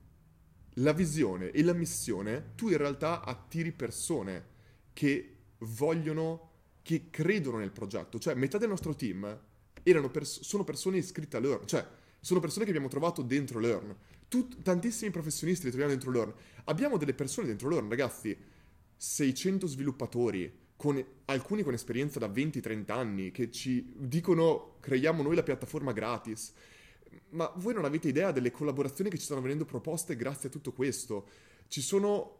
[0.77, 4.51] la visione e la missione, tu in realtà attiri persone
[4.93, 6.51] che vogliono,
[6.81, 8.19] che credono nel progetto.
[8.19, 9.39] Cioè, metà del nostro team
[10.11, 11.85] pers- sono persone iscritte a Learn, cioè
[12.19, 13.95] sono persone che abbiamo trovato dentro Learn.
[14.33, 16.33] Tut- tantissimi professionisti li troviamo dentro Learn.
[16.63, 18.35] Abbiamo delle persone dentro Learn, ragazzi.
[18.95, 25.43] 600 sviluppatori, con, alcuni con esperienza da 20-30 anni, che ci dicono creiamo noi la
[25.43, 26.51] piattaforma gratis.
[27.29, 30.73] Ma voi non avete idea delle collaborazioni che ci stanno venendo proposte grazie a tutto
[30.73, 31.27] questo.
[31.67, 32.37] Ci sono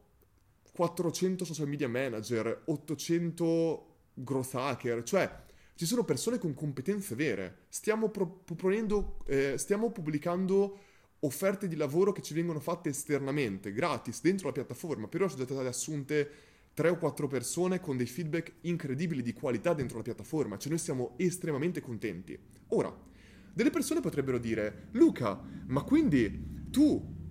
[0.72, 5.41] 400 social media manager, 800 growth hacker, cioè
[5.76, 7.66] ci sono persone con competenze vere.
[7.70, 10.91] Stiamo proponendo, eh, stiamo pubblicando
[11.24, 15.07] offerte di lavoro che ci vengono fatte esternamente, gratis, dentro la piattaforma.
[15.07, 16.30] Per ora sono già state assunte
[16.74, 20.57] tre o quattro persone con dei feedback incredibili di qualità dentro la piattaforma.
[20.57, 22.38] Cioè noi siamo estremamente contenti.
[22.69, 22.93] Ora,
[23.53, 27.21] delle persone potrebbero dire, Luca, ma quindi tu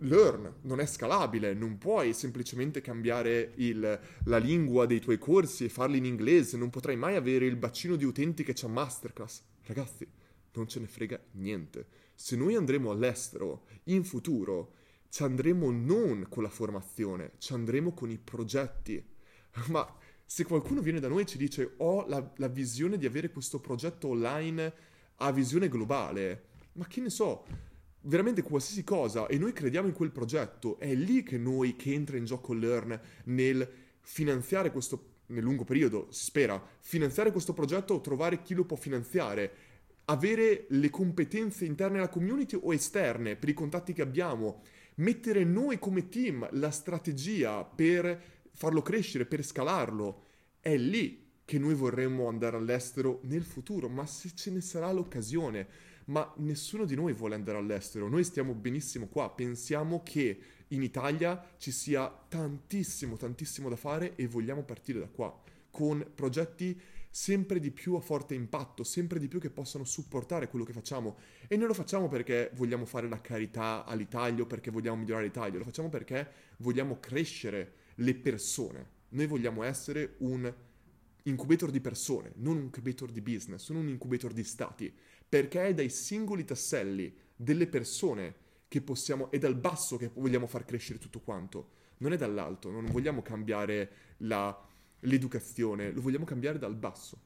[0.00, 5.68] Learn non è scalabile, non puoi semplicemente cambiare il, la lingua dei tuoi corsi e
[5.68, 9.42] farli in inglese, non potrai mai avere il bacino di utenti che c'ha Masterclass.
[9.62, 10.06] Ragazzi,
[10.52, 11.86] non ce ne frega niente.
[12.14, 14.74] Se noi andremo all'estero in futuro,
[15.08, 19.04] ci andremo non con la formazione, ci andremo con i progetti.
[19.68, 19.86] Ma
[20.24, 23.60] se qualcuno viene da noi e ci dice ho la, la visione di avere questo
[23.60, 24.72] progetto online
[25.16, 27.44] a visione globale, ma che ne so,
[28.02, 32.16] veramente qualsiasi cosa e noi crediamo in quel progetto, è lì che noi, che entra
[32.16, 33.68] in gioco Learn nel
[34.00, 38.76] finanziare questo, nel lungo periodo, si spera, finanziare questo progetto o trovare chi lo può
[38.76, 39.63] finanziare,
[40.06, 44.62] avere le competenze interne alla community o esterne per i contatti che abbiamo,
[44.96, 48.20] mettere noi come team la strategia per
[48.52, 50.22] farlo crescere, per scalarlo,
[50.60, 55.66] è lì che noi vorremmo andare all'estero nel futuro, ma se ce ne sarà l'occasione,
[56.06, 60.38] ma nessuno di noi vuole andare all'estero, noi stiamo benissimo qua, pensiamo che
[60.68, 66.78] in Italia ci sia tantissimo, tantissimo da fare e vogliamo partire da qua, con progetti
[67.14, 71.16] sempre di più a forte impatto, sempre di più che possano supportare quello che facciamo.
[71.46, 75.58] E noi lo facciamo perché vogliamo fare la carità all'Italia o perché vogliamo migliorare l'Italia,
[75.58, 78.86] lo facciamo perché vogliamo crescere le persone.
[79.10, 80.52] Noi vogliamo essere un
[81.22, 84.92] incubator di persone, non un incubator di business, non un incubator di stati,
[85.28, 88.34] perché è dai singoli tasselli delle persone
[88.66, 92.86] che possiamo, è dal basso che vogliamo far crescere tutto quanto, non è dall'alto, non
[92.86, 94.68] vogliamo cambiare la,
[95.04, 97.18] l'educazione, lo vogliamo cambiare dal basso.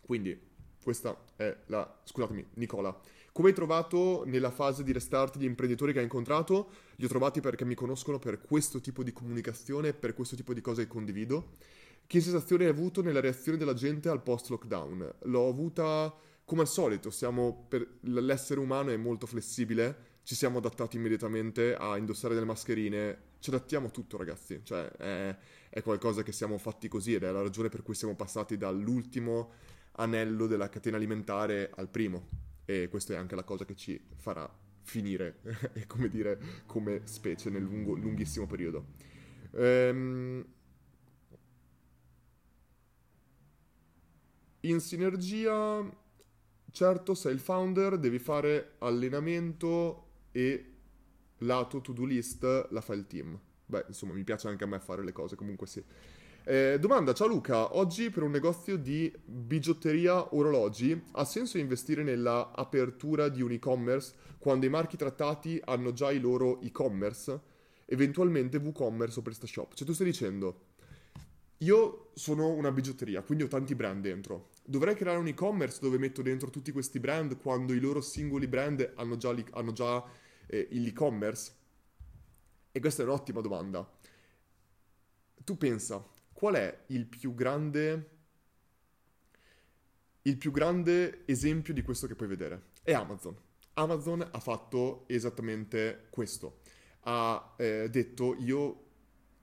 [0.00, 0.38] Quindi
[0.82, 2.00] questa è la...
[2.04, 2.98] scusatemi, Nicola.
[3.32, 6.70] Come hai trovato nella fase di restart gli imprenditori che hai incontrato?
[6.96, 10.60] Li ho trovati perché mi conoscono per questo tipo di comunicazione, per questo tipo di
[10.60, 11.56] cose che condivido.
[12.06, 15.14] Che sensazione hai avuto nella reazione della gente al post-lockdown?
[15.24, 17.12] L'ho avuta come al solito,
[17.68, 17.98] per...
[18.00, 23.88] l'essere umano è molto flessibile, ci siamo adattati immediatamente a indossare delle mascherine, ci adattiamo
[23.88, 25.36] a tutto ragazzi, cioè è,
[25.68, 29.52] è qualcosa che siamo fatti così ed è la ragione per cui siamo passati dall'ultimo
[29.92, 34.48] anello della catena alimentare al primo e questa è anche la cosa che ci farà
[34.82, 35.40] finire,
[35.86, 38.86] come dire, come specie nel lungo, lunghissimo periodo.
[39.52, 40.44] Ehm,
[44.60, 45.82] in sinergia,
[46.70, 50.72] certo, sei il founder, devi fare allenamento e
[51.38, 53.38] lato to-do list la fa il team.
[53.70, 55.84] Beh, insomma, mi piace anche a me fare le cose, comunque sì.
[56.44, 62.52] Eh, domanda, ciao Luca, oggi per un negozio di bigiotteria orologi ha senso investire nella
[62.52, 67.38] apertura di un e-commerce quando i marchi trattati hanno già i loro e-commerce?
[67.84, 69.74] Eventualmente WooCommerce o PrestaShop?
[69.74, 70.60] Cioè tu stai dicendo,
[71.58, 74.48] io sono una bigiotteria, quindi ho tanti brand dentro.
[74.64, 78.92] Dovrei creare un e-commerce dove metto dentro tutti questi brand quando i loro singoli brand
[78.94, 80.02] hanno già, hanno già
[80.46, 81.56] eh, l'e-commerce?
[82.78, 83.92] E questa è un'ottima domanda.
[85.42, 86.00] Tu pensa,
[86.32, 88.10] qual è il più grande
[90.22, 92.66] il più grande esempio di questo che puoi vedere?
[92.84, 93.36] È Amazon.
[93.72, 96.60] Amazon ha fatto esattamente questo.
[97.00, 98.84] Ha eh, detto io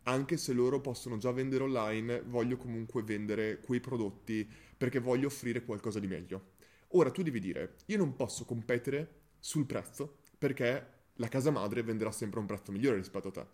[0.03, 5.65] anche se loro possono già vendere online, voglio comunque vendere quei prodotti perché voglio offrire
[5.65, 6.53] qualcosa di meglio.
[6.91, 12.11] Ora tu devi dire, io non posso competere sul prezzo perché la casa madre venderà
[12.11, 13.45] sempre un prezzo migliore rispetto a te.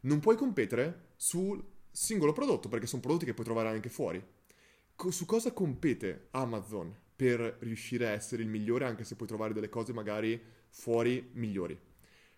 [0.00, 4.22] Non puoi competere sul singolo prodotto perché sono prodotti che puoi trovare anche fuori.
[5.08, 9.68] Su cosa compete Amazon per riuscire a essere il migliore anche se puoi trovare delle
[9.68, 11.78] cose magari fuori migliori?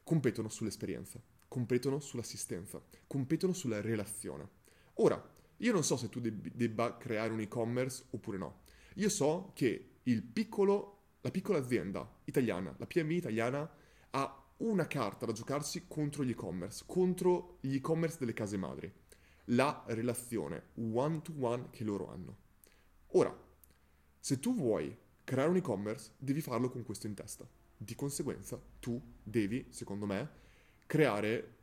[0.02, 4.48] Competono sull'esperienza, competono sull'assistenza, competono sulla relazione.
[4.94, 8.60] Ora, io non so se tu deb- debba creare un e-commerce oppure no.
[8.94, 10.00] Io so che
[10.32, 13.70] piccolo, la piccola azienda italiana, la PMI italiana,
[14.10, 18.90] ha una carta da giocarsi contro gli e-commerce, contro gli e-commerce delle case madri.
[19.50, 22.36] La relazione one to one che loro hanno.
[23.08, 23.36] Ora,
[24.18, 27.48] se tu vuoi creare un e-commerce, devi farlo con questo in testa.
[27.76, 30.30] Di conseguenza, tu devi, secondo me,
[30.86, 31.54] creare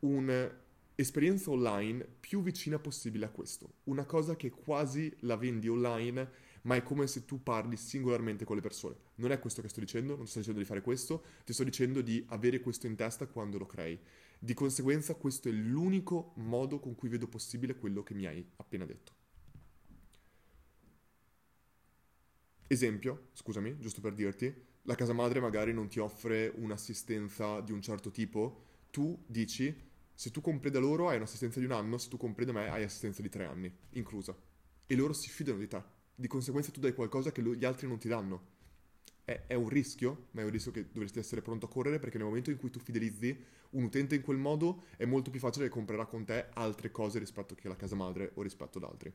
[0.00, 3.74] un'esperienza online più vicina possibile a questo.
[3.84, 6.30] Una cosa che quasi la vendi online
[6.62, 8.96] ma è come se tu parli singolarmente con le persone.
[9.16, 12.00] Non è questo che sto dicendo, non sto dicendo di fare questo, ti sto dicendo
[12.00, 13.98] di avere questo in testa quando lo crei.
[14.38, 18.84] Di conseguenza questo è l'unico modo con cui vedo possibile quello che mi hai appena
[18.84, 19.20] detto.
[22.66, 24.52] Esempio, scusami, giusto per dirti,
[24.82, 30.30] la casa madre magari non ti offre un'assistenza di un certo tipo, tu dici se
[30.30, 32.82] tu compri da loro hai un'assistenza di un anno, se tu compri da me hai
[32.82, 34.36] assistenza di tre anni, inclusa.
[34.86, 37.98] E loro si fidano di te di conseguenza tu dai qualcosa che gli altri non
[37.98, 38.50] ti danno.
[39.24, 42.18] È, è, un rischio, ma è un rischio che dovresti essere pronto a correre perché
[42.18, 45.66] nel momento in cui tu fidelizzi un utente in quel modo è molto più facile
[45.66, 49.12] che comprerà con te altre cose rispetto che la casa madre o rispetto ad altri.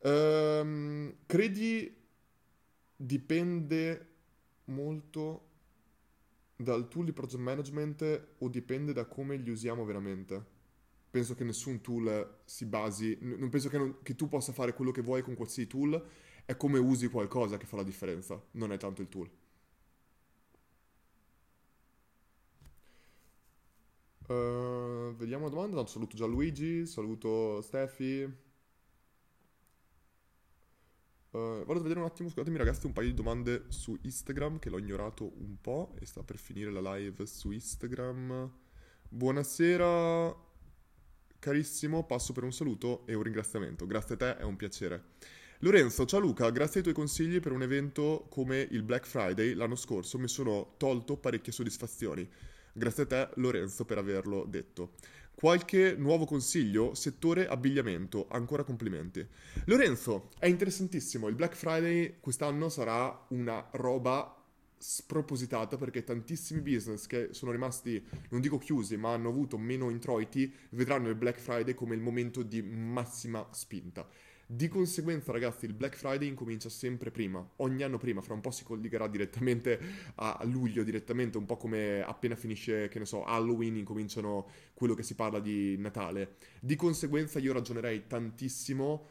[0.00, 1.96] Um, credi
[2.94, 4.06] dipende
[4.66, 5.46] molto
[6.54, 10.56] dal tool di project management o dipende da come li usiamo veramente?
[11.10, 14.90] Penso che nessun tool si basi, non penso che, non, che tu possa fare quello
[14.90, 16.06] che vuoi con qualsiasi tool,
[16.44, 19.30] è come usi qualcosa che fa la differenza, non è tanto il tool.
[24.28, 25.76] Uh, vediamo una domanda.
[25.76, 28.46] No, saluto Gianluigi, saluto Steffi.
[31.30, 34.68] Uh, vado a vedere un attimo, scusatemi ragazzi, un paio di domande su Instagram che
[34.68, 38.52] l'ho ignorato un po' e sta per finire la live su Instagram.
[39.08, 40.47] Buonasera,
[41.38, 43.86] carissimo, passo per un saluto e un ringraziamento.
[43.86, 45.02] Grazie a te, è un piacere.
[45.60, 49.74] Lorenzo, ciao Luca, grazie ai tuoi consigli per un evento come il Black Friday l'anno
[49.74, 52.28] scorso mi sono tolto parecchie soddisfazioni.
[52.72, 54.92] Grazie a te Lorenzo per averlo detto.
[55.34, 56.94] Qualche nuovo consiglio?
[56.94, 59.26] Settore abbigliamento, ancora complimenti.
[59.64, 64.37] Lorenzo, è interessantissimo, il Black Friday quest'anno sarà una roba
[64.78, 70.52] spropositata perché tantissimi business che sono rimasti, non dico chiusi, ma hanno avuto meno introiti,
[70.70, 74.08] vedranno il Black Friday come il momento di massima spinta.
[74.50, 78.50] Di conseguenza, ragazzi, il Black Friday incomincia sempre prima, ogni anno prima, fra un po'
[78.50, 79.78] si collegherà direttamente
[80.14, 85.02] a luglio, direttamente, un po' come appena finisce, che ne so, Halloween, incominciano quello che
[85.02, 86.36] si parla di Natale.
[86.60, 89.08] Di conseguenza io ragionerei tantissimo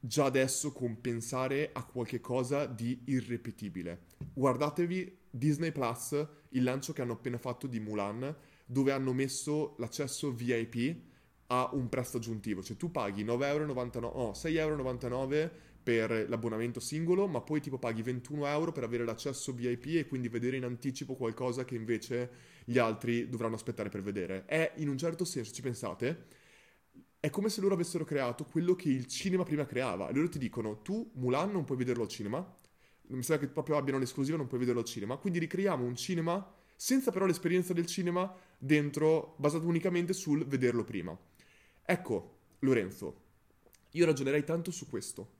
[0.00, 4.06] già adesso con pensare a qualche cosa di irrepetibile.
[4.32, 8.34] Guardatevi Disney Plus, il lancio che hanno appena fatto di Mulan,
[8.64, 11.08] dove hanno messo l'accesso VIP
[11.48, 15.50] ha un prezzo aggiuntivo, cioè tu paghi 9,99€, no, 6,99€
[15.82, 20.28] per l'abbonamento singolo, ma poi tipo paghi 21 euro per avere l'accesso VIP e quindi
[20.28, 22.30] vedere in anticipo qualcosa che invece
[22.64, 24.44] gli altri dovranno aspettare per vedere.
[24.44, 26.26] È in un certo senso, ci pensate,
[27.20, 30.08] è come se loro avessero creato quello che il cinema prima creava.
[30.08, 32.38] E loro ti dicono, tu Mulan non puoi vederlo al cinema,
[33.08, 36.54] mi sembra che proprio abbiano l'esclusiva, non puoi vederlo al cinema, quindi ricreiamo un cinema
[36.74, 41.16] senza però l'esperienza del cinema dentro, basato unicamente sul vederlo prima.
[41.84, 43.22] Ecco, Lorenzo,
[43.90, 45.38] io ragionerei tanto su questo.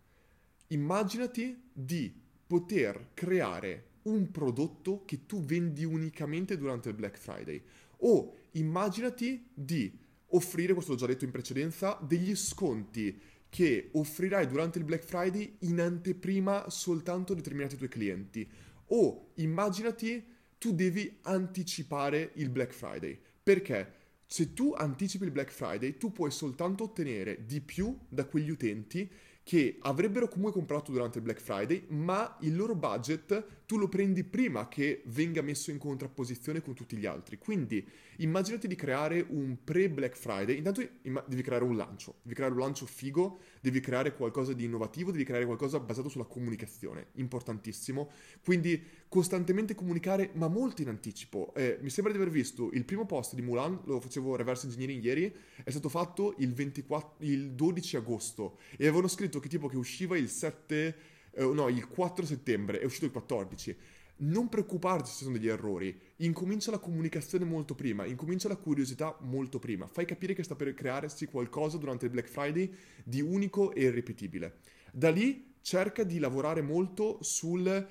[0.68, 2.12] Immaginati di
[2.47, 7.62] poter creare un prodotto che tu vendi unicamente durante il Black Friday
[7.99, 9.97] o immaginati di
[10.31, 13.18] offrire, questo l'ho già detto in precedenza, degli sconti
[13.49, 18.49] che offrirai durante il Black Friday in anteprima soltanto a determinati tuoi clienti
[18.93, 20.24] o immaginati
[20.59, 23.18] tu devi anticipare il Black Friday.
[23.43, 23.99] Perché?
[24.26, 29.11] Se tu anticipi il Black Friday, tu puoi soltanto ottenere di più da quegli utenti
[29.43, 34.25] che avrebbero comunque comprato durante il Black Friday, ma il loro budget tu lo prendi
[34.25, 37.39] prima che venga messo in contrapposizione con tutti gli altri.
[37.39, 40.85] Quindi immaginati di creare un pre-Black Friday, intanto
[41.29, 45.23] devi creare un lancio, devi creare un lancio figo, devi creare qualcosa di innovativo, devi
[45.23, 48.11] creare qualcosa basato sulla comunicazione, importantissimo.
[48.43, 51.55] Quindi costantemente comunicare, ma molto in anticipo.
[51.55, 55.05] Eh, mi sembra di aver visto il primo post di Mulan, lo facevo reverse engineering
[55.05, 59.77] ieri, è stato fatto il, 24, il 12 agosto e avevano scritto che tipo che
[59.77, 63.76] usciva il 7 eh, no, il 4 settembre, è uscito il 14.
[64.22, 69.59] Non preoccuparti se sono degli errori, incomincia la comunicazione molto prima, incomincia la curiosità molto
[69.59, 72.70] prima, fai capire che sta per crearsi qualcosa durante il Black Friday
[73.03, 74.59] di unico e irripetibile.
[74.93, 77.89] Da lì cerca di lavorare molto sul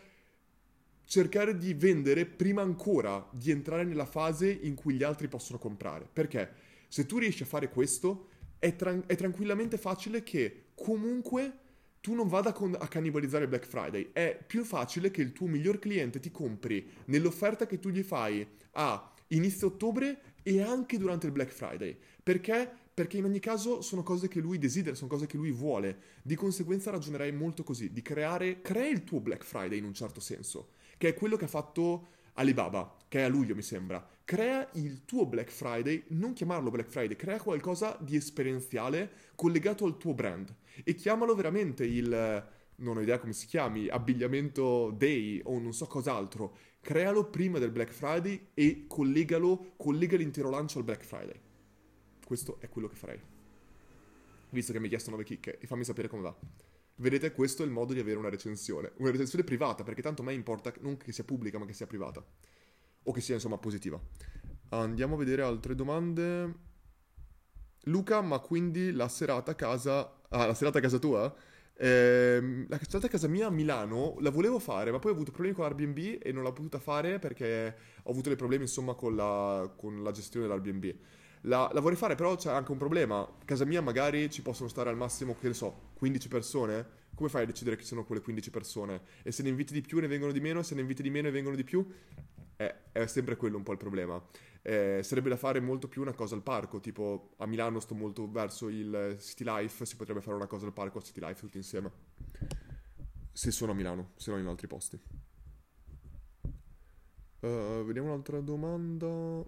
[1.10, 6.08] cercare di vendere prima ancora di entrare nella fase in cui gli altri possono comprare.
[6.12, 6.54] Perché
[6.88, 8.28] se tu riesci a fare questo,
[8.60, 11.58] è, tran- è tranquillamente facile che comunque
[12.02, 14.10] tu non vada con, a cannibalizzare Black Friday.
[14.14, 18.48] È più facile che il tuo miglior cliente ti compri nell'offerta che tu gli fai
[18.74, 21.98] a inizio ottobre e anche durante il Black Friday.
[22.22, 22.70] Perché?
[22.94, 25.98] Perché in ogni caso sono cose che lui desidera, sono cose che lui vuole.
[26.22, 30.20] Di conseguenza ragionerei molto così, di creare, crea il tuo Black Friday in un certo
[30.20, 34.06] senso, che è quello che ha fatto Alibaba, che è a luglio mi sembra.
[34.30, 39.98] Crea il tuo Black Friday, non chiamarlo Black Friday, crea qualcosa di esperienziale collegato al
[39.98, 40.54] tuo brand
[40.84, 45.88] e chiamalo veramente il non ho idea come si chiami, abbigliamento day o non so
[45.88, 46.56] cos'altro.
[46.80, 51.42] Crealo prima del Black Friday e collegalo, collega l'intero lancio al Black Friday.
[52.24, 53.20] Questo è quello che farei.
[54.52, 56.38] Visto che mi hai chiesto 9 chicche e fammi sapere come va.
[56.98, 58.92] Vedete, questo è il modo di avere una recensione.
[58.98, 61.88] Una recensione privata, perché tanto a me importa non che sia pubblica, ma che sia
[61.88, 62.24] privata.
[63.04, 64.00] O che sia, insomma, positiva.
[64.70, 66.68] Andiamo a vedere altre domande.
[67.84, 70.22] Luca, ma quindi la serata a casa...
[70.30, 71.34] Ah, la serata a casa tua?
[71.82, 75.32] Eh, la serata a casa mia a Milano la volevo fare, ma poi ho avuto
[75.32, 77.74] problemi con l'Airbnb e non l'ho potuta fare perché
[78.04, 80.96] ho avuto dei problemi, insomma, con la, con la gestione dell'Airbnb.
[81.44, 83.20] La, la, vorrei fare, però c'è anche un problema.
[83.20, 86.88] A casa mia magari ci possono stare al massimo, che ne so, 15 persone.
[87.20, 89.02] Come fai a decidere chi sono quelle 15 persone?
[89.24, 91.28] E se ne inviti di più ne vengono di meno, se ne inviti di meno
[91.28, 91.86] ne vengono di più?
[92.56, 94.26] Eh, è sempre quello un po' il problema.
[94.62, 98.32] Eh, sarebbe da fare molto più una cosa al parco, tipo a Milano sto molto
[98.32, 101.58] verso il City Life, si potrebbe fare una cosa al parco a City Life tutti
[101.58, 101.92] insieme.
[103.34, 104.98] Se sono a Milano, se no in altri posti.
[107.42, 109.44] Uh, vediamo un'altra domanda.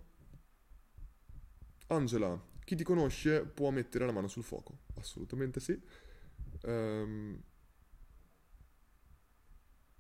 [1.88, 4.80] Angela, chi ti conosce può mettere la mano sul fuoco?
[4.96, 5.82] Assolutamente sì.
[6.64, 7.42] Um,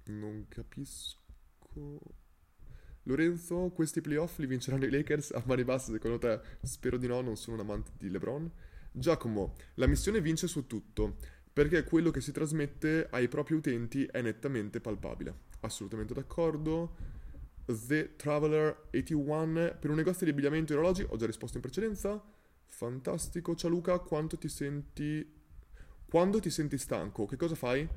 [0.05, 1.99] non capisco.
[3.03, 6.39] Lorenzo, questi playoff li vinceranno i Lakers a mani basse secondo te?
[6.61, 8.51] Spero di no, non sono un amante di LeBron.
[8.91, 11.17] Giacomo, la missione vince su tutto,
[11.51, 15.49] perché quello che si trasmette ai propri utenti è nettamente palpabile.
[15.61, 16.95] Assolutamente d'accordo.
[17.65, 22.21] The Traveler 81, per un negozio di abbigliamento e orologi, ho già risposto in precedenza.
[22.65, 23.55] Fantastico.
[23.55, 25.39] Ciao Luca, quanto ti senti...
[26.05, 27.87] Quando ti senti stanco, che cosa fai?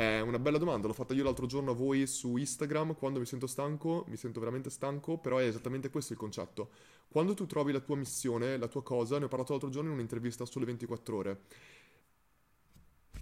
[0.00, 3.26] È una bella domanda, l'ho fatta io l'altro giorno a voi su Instagram, quando mi
[3.26, 6.70] sento stanco, mi sento veramente stanco, però è esattamente questo il concetto.
[7.08, 9.96] Quando tu trovi la tua missione, la tua cosa, ne ho parlato l'altro giorno in
[9.96, 11.40] un'intervista sulle 24 ore,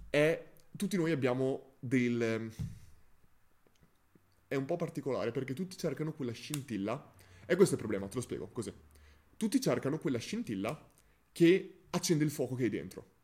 [0.09, 0.51] è...
[0.77, 2.49] tutti noi abbiamo del...
[4.47, 7.13] è un po' particolare perché tutti cercano quella scintilla,
[7.45, 8.73] e questo è il problema, te lo spiego così.
[9.35, 10.89] Tutti cercano quella scintilla
[11.33, 13.17] che accende il fuoco che hai dentro.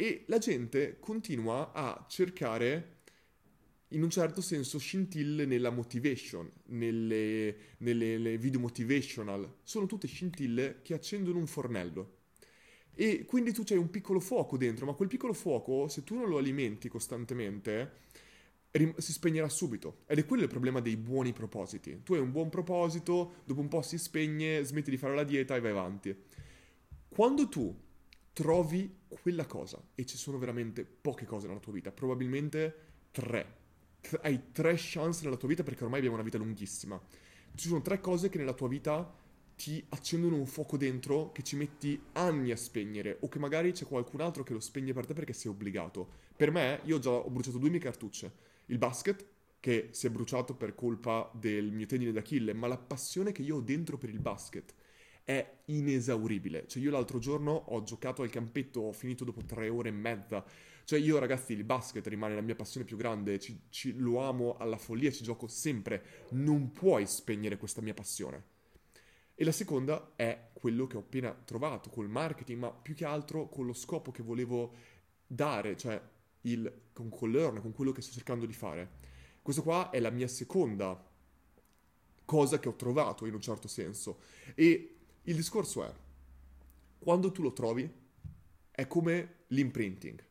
[0.00, 2.98] E la gente continua a cercare,
[3.88, 9.56] in un certo senso, scintille nella motivation, nelle, nelle video motivational.
[9.64, 12.18] Sono tutte scintille che accendono un fornello.
[12.94, 16.28] E quindi tu c'hai un piccolo fuoco dentro, ma quel piccolo fuoco, se tu non
[16.28, 18.02] lo alimenti costantemente,
[18.98, 20.04] si spegnerà subito.
[20.06, 22.02] Ed è quello il problema dei buoni propositi.
[22.04, 25.56] Tu hai un buon proposito, dopo un po' si spegne, smetti di fare la dieta
[25.56, 26.16] e vai avanti.
[27.08, 27.76] Quando tu
[28.32, 32.74] trovi quella cosa e ci sono veramente poche cose nella tua vita, probabilmente
[33.10, 33.56] tre.
[34.22, 37.00] Hai tre chance nella tua vita perché ormai abbiamo una vita lunghissima.
[37.54, 39.12] Ci sono tre cose che nella tua vita
[39.56, 43.86] ti accendono un fuoco dentro che ci metti anni a spegnere o che magari c'è
[43.86, 46.08] qualcun altro che lo spegne per te perché sei obbligato.
[46.36, 48.32] Per me, io già ho bruciato due mie cartucce.
[48.66, 49.26] Il basket,
[49.58, 53.56] che si è bruciato per colpa del mio tendine d'Achille, ma la passione che io
[53.56, 54.72] ho dentro per il basket
[55.28, 56.66] è inesauribile.
[56.66, 60.42] Cioè, io l'altro giorno ho giocato al campetto, ho finito dopo tre ore e mezza.
[60.84, 64.56] Cioè, io, ragazzi, il basket rimane la mia passione più grande, ci, ci, lo amo
[64.56, 66.02] alla follia, ci gioco sempre.
[66.30, 68.42] Non puoi spegnere questa mia passione.
[69.34, 73.50] E la seconda è quello che ho appena trovato col marketing, ma più che altro
[73.50, 74.72] con lo scopo che volevo
[75.26, 76.00] dare, cioè
[76.42, 78.92] il, con, con Learn, con quello che sto cercando di fare.
[79.42, 81.04] Questo qua è la mia seconda
[82.24, 84.20] cosa che ho trovato in un certo senso.
[84.54, 84.97] E
[85.28, 85.92] il discorso è,
[86.98, 87.90] quando tu lo trovi,
[88.70, 90.24] è come l'imprinting.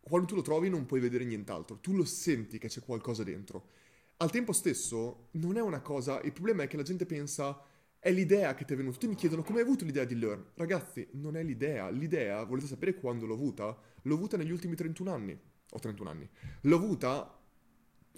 [0.00, 3.68] Quando tu lo trovi non puoi vedere nient'altro, tu lo senti che c'è qualcosa dentro.
[4.16, 7.62] Al tempo stesso, non è una cosa, il problema è che la gente pensa,
[7.98, 8.94] è l'idea che ti è venuta.
[8.94, 10.52] Tutti mi chiedono come hai avuto l'idea di Learn.
[10.54, 11.90] Ragazzi, non è l'idea.
[11.90, 13.76] L'idea, volete sapere quando l'ho avuta?
[14.02, 15.38] L'ho avuta negli ultimi 31 anni.
[15.70, 16.28] Ho 31 anni.
[16.62, 17.37] L'ho avuta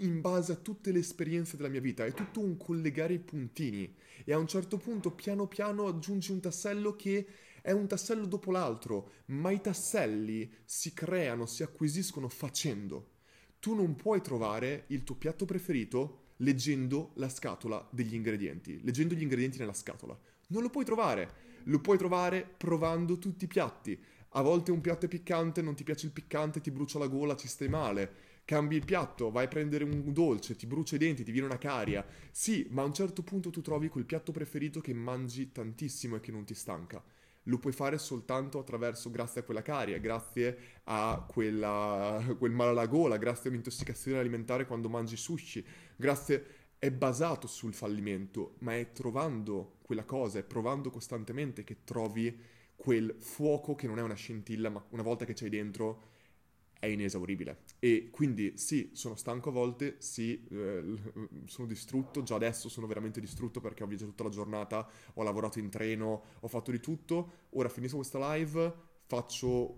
[0.00, 3.94] in base a tutte le esperienze della mia vita, è tutto un collegare i puntini
[4.24, 7.26] e a un certo punto piano piano aggiungi un tassello che
[7.62, 13.18] è un tassello dopo l'altro, ma i tasselli si creano, si acquisiscono facendo.
[13.58, 19.22] Tu non puoi trovare il tuo piatto preferito leggendo la scatola degli ingredienti, leggendo gli
[19.22, 20.18] ingredienti nella scatola.
[20.48, 21.32] Non lo puoi trovare,
[21.64, 23.98] lo puoi trovare provando tutti i piatti.
[24.34, 27.36] A volte un piatto è piccante, non ti piace il piccante, ti brucia la gola,
[27.36, 31.22] ci stai male cambi il piatto, vai a prendere un dolce, ti brucia i denti,
[31.22, 32.04] ti viene una caria.
[32.32, 36.20] Sì, ma a un certo punto tu trovi quel piatto preferito che mangi tantissimo e
[36.20, 37.00] che non ti stanca.
[37.44, 42.88] Lo puoi fare soltanto attraverso, grazie a quella caria, grazie a quella, quel male alla
[42.88, 48.90] gola, grazie a un'intossicazione alimentare quando mangi sushi, grazie è basato sul fallimento, ma è
[48.90, 52.36] trovando quella cosa, è provando costantemente che trovi
[52.74, 56.02] quel fuoco che non è una scintilla, ma una volta che c'hai dentro
[56.80, 57.69] è inesauribile.
[57.82, 60.84] E quindi sì, sono stanco a volte, sì, eh,
[61.46, 65.58] sono distrutto, già adesso sono veramente distrutto perché ho viaggiato tutta la giornata, ho lavorato
[65.58, 67.46] in treno, ho fatto di tutto.
[67.50, 68.74] Ora finisco questa live,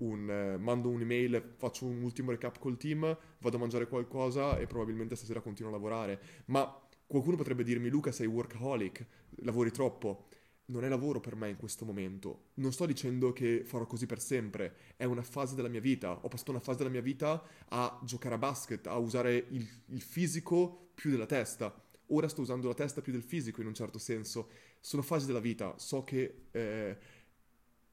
[0.00, 4.66] un, eh, mando un'email, faccio un ultimo recap col team, vado a mangiare qualcosa e
[4.66, 6.20] probabilmente stasera continuo a lavorare.
[6.46, 6.76] Ma
[7.06, 10.26] qualcuno potrebbe dirmi, Luca, sei workaholic, lavori troppo
[10.66, 12.50] non è lavoro per me in questo momento.
[12.54, 16.12] Non sto dicendo che farò così per sempre, è una fase della mia vita.
[16.12, 20.00] Ho passato una fase della mia vita a giocare a basket, a usare il, il
[20.00, 21.74] fisico più della testa.
[22.08, 24.48] Ora sto usando la testa più del fisico in un certo senso.
[24.80, 26.96] Sono fasi della vita, so che eh,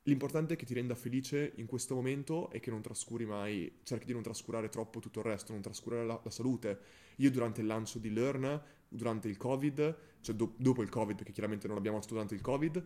[0.04, 4.08] L'importante è che ti renda felice in questo momento e che non trascuri mai, cerchi
[4.08, 6.80] di non trascurare troppo tutto il resto, non trascurare la, la salute.
[7.18, 11.32] Io durante il lancio di Learn, durante il Covid, cioè do, dopo il Covid, perché
[11.32, 12.84] chiaramente non l'abbiamo fatto durante il Covid,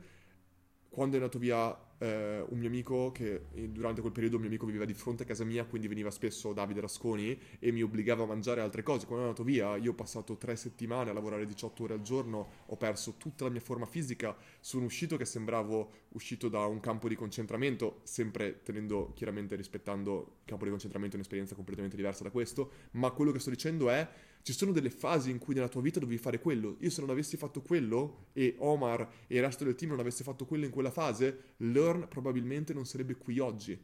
[0.90, 4.66] quando è andato via eh, un mio amico, che durante quel periodo un mio amico
[4.66, 8.26] viveva di fronte a casa mia, quindi veniva spesso Davide Rasconi e mi obbligava a
[8.26, 9.06] mangiare altre cose.
[9.06, 12.48] Quando è andato via, io ho passato tre settimane a lavorare 18 ore al giorno,
[12.66, 17.08] ho perso tutta la mia forma fisica, sono uscito che sembravo uscito da un campo
[17.08, 22.72] di concentramento, sempre tenendo chiaramente rispettando il campo di concentramento, un'esperienza completamente diversa da questo,
[22.92, 24.08] ma quello che sto dicendo è
[24.44, 26.76] ci sono delle fasi in cui nella tua vita dovevi fare quello.
[26.80, 30.24] Io se non avessi fatto quello e Omar e il resto del team non avesse
[30.24, 33.80] fatto quello in quella fase, Learn probabilmente non sarebbe qui oggi.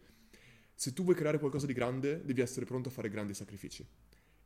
[0.74, 3.86] Se tu vuoi creare qualcosa di grande, devi essere pronto a fare grandi sacrifici.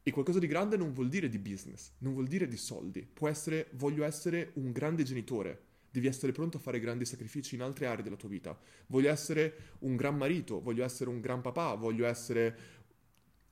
[0.01, 3.05] E qualcosa di grande non vuol dire di business, non vuol dire di soldi.
[3.05, 5.71] Può essere voglio essere un grande genitore.
[5.89, 8.59] Devi essere pronto a fare grandi sacrifici in altre aree della tua vita.
[8.87, 12.81] Voglio essere un gran marito, voglio essere un gran papà, voglio essere...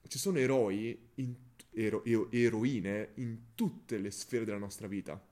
[0.08, 1.36] Ci sono eroi in
[1.74, 5.24] ero- eroine in tutte le sfere della nostra vita,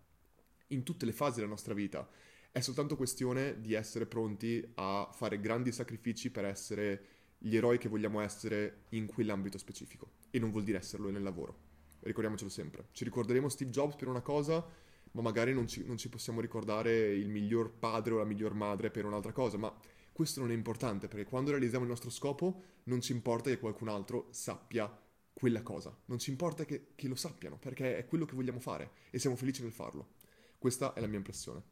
[0.68, 2.08] in tutte le fasi della nostra vita.
[2.52, 7.06] È soltanto questione di essere pronti a fare grandi sacrifici per essere
[7.38, 10.12] gli eroi che vogliamo essere in quell'ambito specifico.
[10.32, 11.68] E non vuol dire esserlo nel lavoro.
[12.00, 12.88] Ricordiamocelo sempre.
[12.92, 14.66] Ci ricorderemo Steve Jobs per una cosa,
[15.12, 18.90] ma magari non ci, non ci possiamo ricordare il miglior padre o la miglior madre
[18.90, 19.58] per un'altra cosa.
[19.58, 19.74] Ma
[20.12, 23.90] questo non è importante perché quando realizziamo il nostro scopo non ci importa che qualcun
[23.90, 24.92] altro sappia
[25.32, 25.98] quella cosa.
[26.06, 29.36] Non ci importa che, che, lo sappiano, perché è quello che vogliamo fare e siamo
[29.36, 30.16] felici nel farlo.
[30.58, 31.64] Questa è la mia impressione.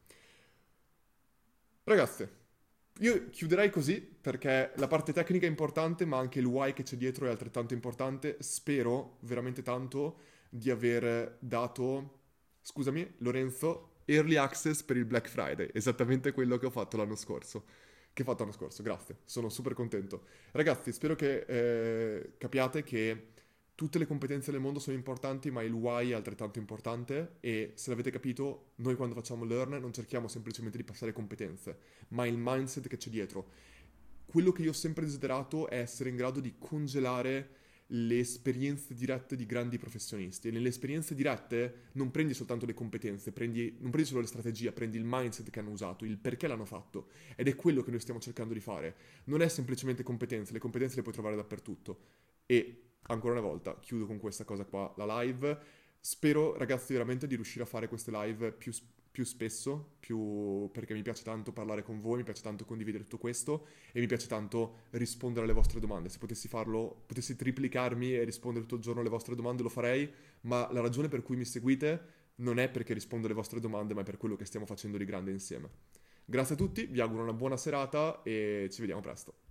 [1.87, 2.27] Ragazzi,
[2.99, 6.97] io chiuderei così perché la parte tecnica è importante, ma anche il why che c'è
[6.97, 8.35] dietro è altrettanto importante.
[8.41, 10.17] Spero veramente tanto
[10.49, 12.23] di aver dato,
[12.61, 17.63] scusami, Lorenzo, early access per il Black Friday, esattamente quello che ho fatto l'anno scorso.
[18.11, 20.25] Che ho fatto l'anno scorso, grazie, sono super contento.
[20.51, 23.27] Ragazzi, spero che eh, capiate che
[23.77, 27.91] tutte le competenze del mondo sono importanti, ma il why è altrettanto importante e se
[27.91, 32.87] l'avete capito, noi quando facciamo learn non cerchiamo semplicemente di passare competenze, ma il mindset
[32.87, 33.51] che c'è dietro.
[34.25, 37.49] Quello che io ho sempre desiderato è essere in grado di congelare
[37.91, 43.31] le esperienze dirette di grandi professionisti e nelle esperienze dirette non prendi soltanto le competenze,
[43.31, 46.65] prendi, non prendi solo le strategie, prendi il mindset che hanno usato, il perché l'hanno
[46.65, 48.95] fatto ed è quello che noi stiamo cercando di fare.
[49.25, 51.99] Non è semplicemente competenze, le competenze le puoi trovare dappertutto
[52.47, 55.59] e ancora una volta chiudo con questa cosa qua la live.
[55.99, 58.71] Spero ragazzi veramente di riuscire a fare queste live più,
[59.11, 60.69] più spesso, più...
[60.71, 64.05] perché mi piace tanto parlare con voi, mi piace tanto condividere tutto questo e mi
[64.05, 66.09] piace tanto rispondere alle vostre domande.
[66.09, 70.09] Se potessi farlo, potessi triplicarmi e rispondere tutto il giorno alle vostre domande lo farei,
[70.41, 74.01] ma la ragione per cui mi seguite non è perché rispondo alle vostre domande, ma
[74.01, 75.69] è per quello che stiamo facendo di grande insieme.
[76.23, 79.46] Grazie a tutti, vi auguro una buona serata e ci vediamo presto.